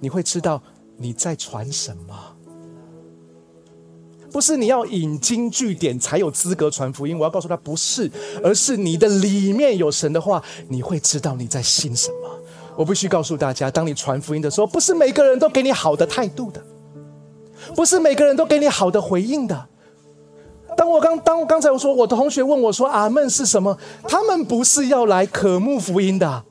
[0.00, 0.60] 你会知道
[0.96, 2.36] 你在传什么。
[4.32, 8.10] 不是你要引经据典才有资格传福音，我要告诉他不是，
[8.42, 12.38] 而是你的里面有神的话，你会知道你在信什么。
[12.76, 16.62] 我必须告诉大家，当你传福音的时候，不是每个人都给你好的态度的。
[17.74, 19.68] 不是每个人都给你好的回应的。
[20.76, 26.44] 当我刚当刚才我说我的同学问我说“阿门”是什么，他们不是要来渴慕福音的，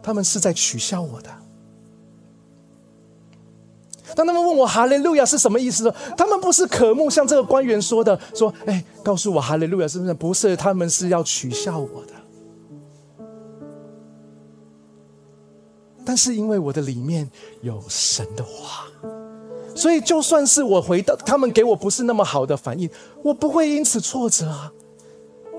[0.00, 1.37] 他们是在取笑我的。
[4.14, 12.12] 当他们问我“哈利路亚”是什么意思的，他们不是渴慕，像这个官员说的，说：“哎，告诉我‘哈利路亚’是不是？”不是，他们是要取笑我的。
[16.04, 17.30] 但是因为我的里面
[17.60, 18.86] 有神的话。
[19.74, 22.90] 所以，就算是我回到他们给我不是那么好的反应，
[23.22, 24.72] 我不会因此挫折啊！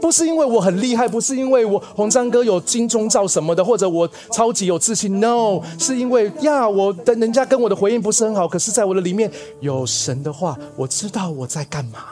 [0.01, 5.19] 不是因为我很厉害，不是因为我红章哥有金钟罩什么的，或者我超级有自信。
[5.19, 12.05] No，是因为呀，我的人家跟我的回应不是很好，可是在我的里面有神的话，我知道我在干嘛。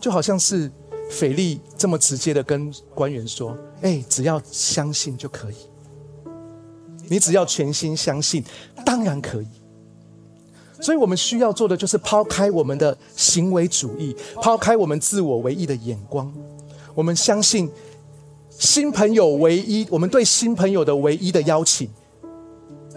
[0.00, 0.70] 就好像是
[1.10, 5.56] 斐利这么直接的跟官员说：“哎，只要相信就可以。”
[7.10, 8.44] 你只要全心相信，
[8.84, 9.48] 当然可以。
[10.80, 16.32] 所以我们需要做的就是抛开我们的行为主义，抛开我们自我唯一的眼光。
[16.94, 17.70] 我们相信
[18.50, 21.88] 新朋友唯一，我们对新朋友的唯一的邀请，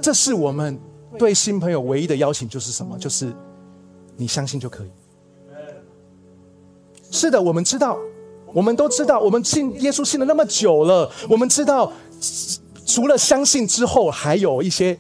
[0.01, 0.79] 这是我们
[1.17, 2.97] 对新朋友唯一的邀请，就是什么？
[2.97, 3.33] 就是
[4.15, 4.89] 你相信就可以。
[7.11, 7.97] 是的，我们知道，
[8.53, 11.91] 我们都知道，我们信耶稣信了那么久了，我们知道。
[12.83, 14.99] 除了相信之后，还有一些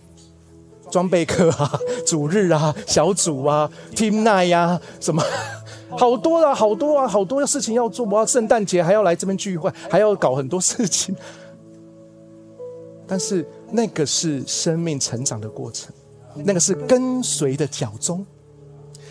[0.91, 5.23] 装备课啊、 主日啊、小组啊、team night 呀，什么
[5.97, 8.05] 好多啊、好多啊、好多的事情要做。
[8.05, 11.15] 我要圣诞节还要来这边聚会，还要搞很多事情。
[13.07, 15.91] 但是那个是生命成长的过程，
[16.45, 18.25] 那个是跟随的脚踪。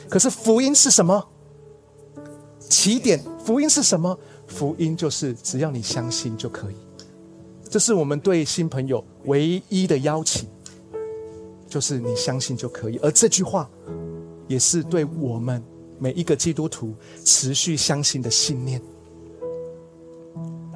[0.09, 1.27] 可是福音是什么？
[2.69, 4.19] 起点，福音是什么？
[4.47, 6.75] 福音就是只要你相信就可以。
[7.69, 10.49] 这是我们对新朋友唯一的邀请，
[11.71, 12.99] 就是你相信就可以。
[12.99, 13.71] 而这句话，
[14.47, 15.63] 也是对我们
[15.99, 16.95] 每一个基督徒
[17.25, 18.83] 持续相信的信念。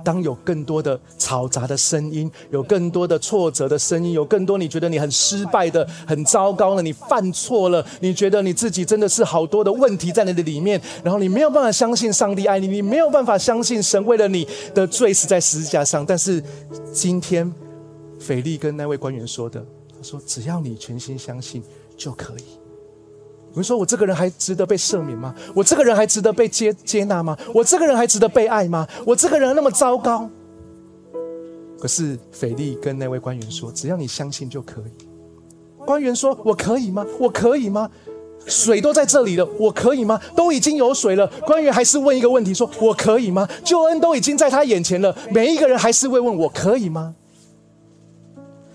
[0.04, 16.04] 当有更多的嘈杂的声音，有更多的挫折的声音，有更多你觉得你很失败的、很糟糕了，你犯错了，你觉得你自己真的是好多的问题在你的里面，然后你没有办法相信上帝爱你，你没有办法相信神为了你的罪死在十字架上。
[16.04, 16.42] 但是
[16.92, 17.50] 今天，
[18.20, 19.64] 斐利跟那位官员说的，
[20.04, 21.62] 说：“只要你全心相信
[21.96, 22.44] 就可以。”
[23.50, 25.34] 我们说：“我这个人还值得被赦免吗？
[25.54, 27.36] 我这个人还值得被接接纳吗？
[27.54, 28.86] 我这个人还值得被爱吗？
[29.06, 30.28] 我这个人那么糟糕？”
[31.80, 35.06] 可是斐利跟那位官员说：“只要你相信就可以。”
[35.86, 37.06] 官员说：“我可以吗？
[37.18, 37.90] 我可以吗？
[38.46, 40.20] 水都在这里了，我可以吗？
[40.34, 47.14] 都已经有水了。”官员还是问一个问题：“说我可以吗？”救恩都已经在他眼前了，每一个人还是会问：“我可以吗？”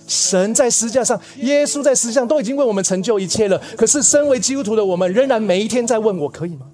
[0.09, 3.61] 神在十字架上，耶稣在十字架都已经为我们成就一切了。
[3.77, 6.65] 可是，身为基督徒的我们，仍然每一天在问：我可以吗？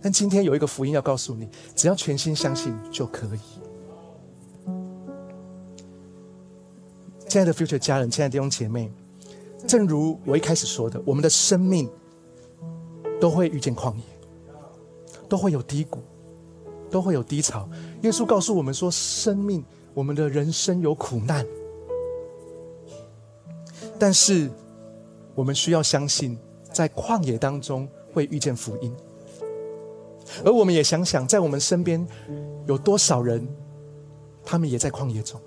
[0.00, 3.40] 但今天有一个福音要告诉你：只要全心相信就可以。
[7.26, 8.88] 亲爱的 Future 家人，亲爱的弟兄姐妹，
[9.66, 11.90] 正如我一开始说的，我们的生命
[13.20, 14.02] 都会遇见旷野，
[15.28, 15.98] 都会有低谷，
[16.88, 17.68] 都会有低潮。
[18.02, 19.64] 耶稣告诉我们说：生命。
[19.92, 21.44] 我们的人生有苦难，
[23.98, 24.48] 但是
[25.34, 26.38] 我们需要相信，
[26.72, 28.94] 在旷野当中会遇见福音。
[30.44, 32.06] 而我们也想想，在我们身边
[32.66, 33.46] 有多少人，
[34.44, 35.40] 他们也在旷野中。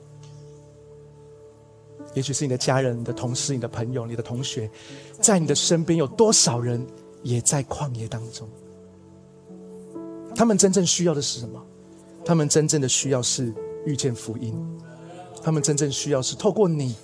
[2.13, 4.69] 也许是你的家人、你的同事、你的朋友、你的同学，
[5.21, 6.85] 在你的身边有多少人
[7.23, 8.47] 也在旷野当中？
[10.35, 11.65] 他们真正需要的是什么？
[12.25, 13.53] 他们真正的需要是。
[13.86, 14.55] 遇见福音，
[15.43, 16.95] 他们真正需要是透过你，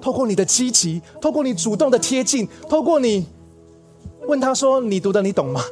[0.00, 3.26] 透过你的积极，透过你主动的贴近，透过你
[4.26, 5.62] 问他说：“你读的你懂吗？”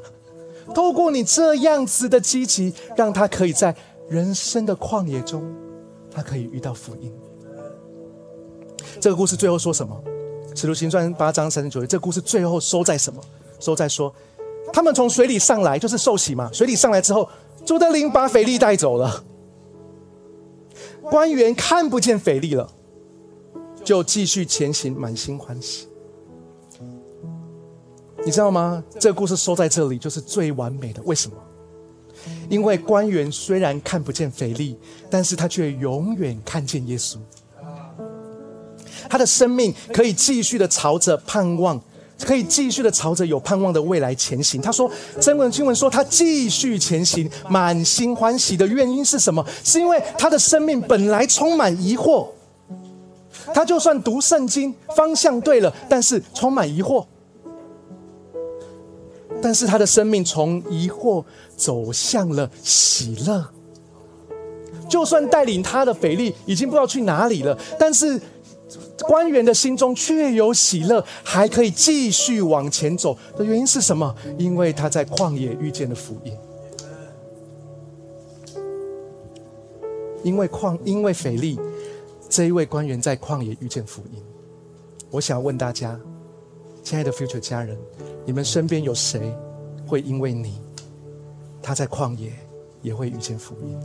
[0.74, 3.74] 透过你这样子的积极，让他可以在
[4.09, 5.43] 人生的旷野中，
[6.11, 7.11] 他可以遇到福音。
[9.01, 9.99] 这个故事最后说什么？
[10.61, 13.22] 《使徒行传》八章三十九节，这故事最后收在什么？
[13.59, 14.14] 收在说，
[14.72, 16.51] 他们从水里上来，就是受洗嘛。
[16.53, 17.26] 水里上来之后，
[17.64, 19.24] 朱德林把腓力带走了。
[21.11, 22.71] 官员看不见腓力了，
[23.83, 25.89] 就继续前行，满心欢喜。
[28.25, 28.83] 你知道吗？
[28.99, 31.03] 这个故事收在这里就是最完美的。
[31.05, 31.37] 为什么？
[32.51, 34.77] 因为官员虽然看不见腓力，
[35.09, 37.17] 但是他却永远看见耶稣。
[39.09, 41.81] 他的生命可以继续的朝着盼望，
[42.25, 44.61] 可以继续的朝着有盼望的未来前行。
[44.61, 44.91] 他说
[45.21, 49.45] ：“真文经文说，他继续前行，满心欢喜的原因是什么？
[49.62, 52.27] 是因为他的生命本来充满疑惑。
[53.55, 57.07] 他就算读圣经，方向对了，但是充满疑惑。
[59.41, 61.25] 但是他的生命从疑惑
[61.57, 63.49] 走向了喜乐。
[64.89, 68.21] 就算带领他的腓力已经不知道去哪里了，但是。”
[69.07, 74.14] 官员的心中却有喜乐，还可以继续往前走的原因是什么？
[74.37, 76.37] 因为他在旷野遇见了福音。
[80.23, 81.59] 因为旷，因为腓力
[82.29, 84.23] 这一位官员在旷野遇见福音。
[85.11, 85.99] 我想问大家，
[86.83, 87.79] 亲爱的 Future 家人，
[88.27, 89.35] 你们身边有谁
[89.87, 90.61] 会因为你，
[91.62, 92.33] 他在旷野
[92.83, 93.79] 也会遇见福音？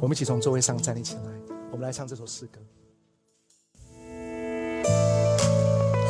[0.00, 2.58] 我们一起从座位上站立起来，我们来唱这首诗歌。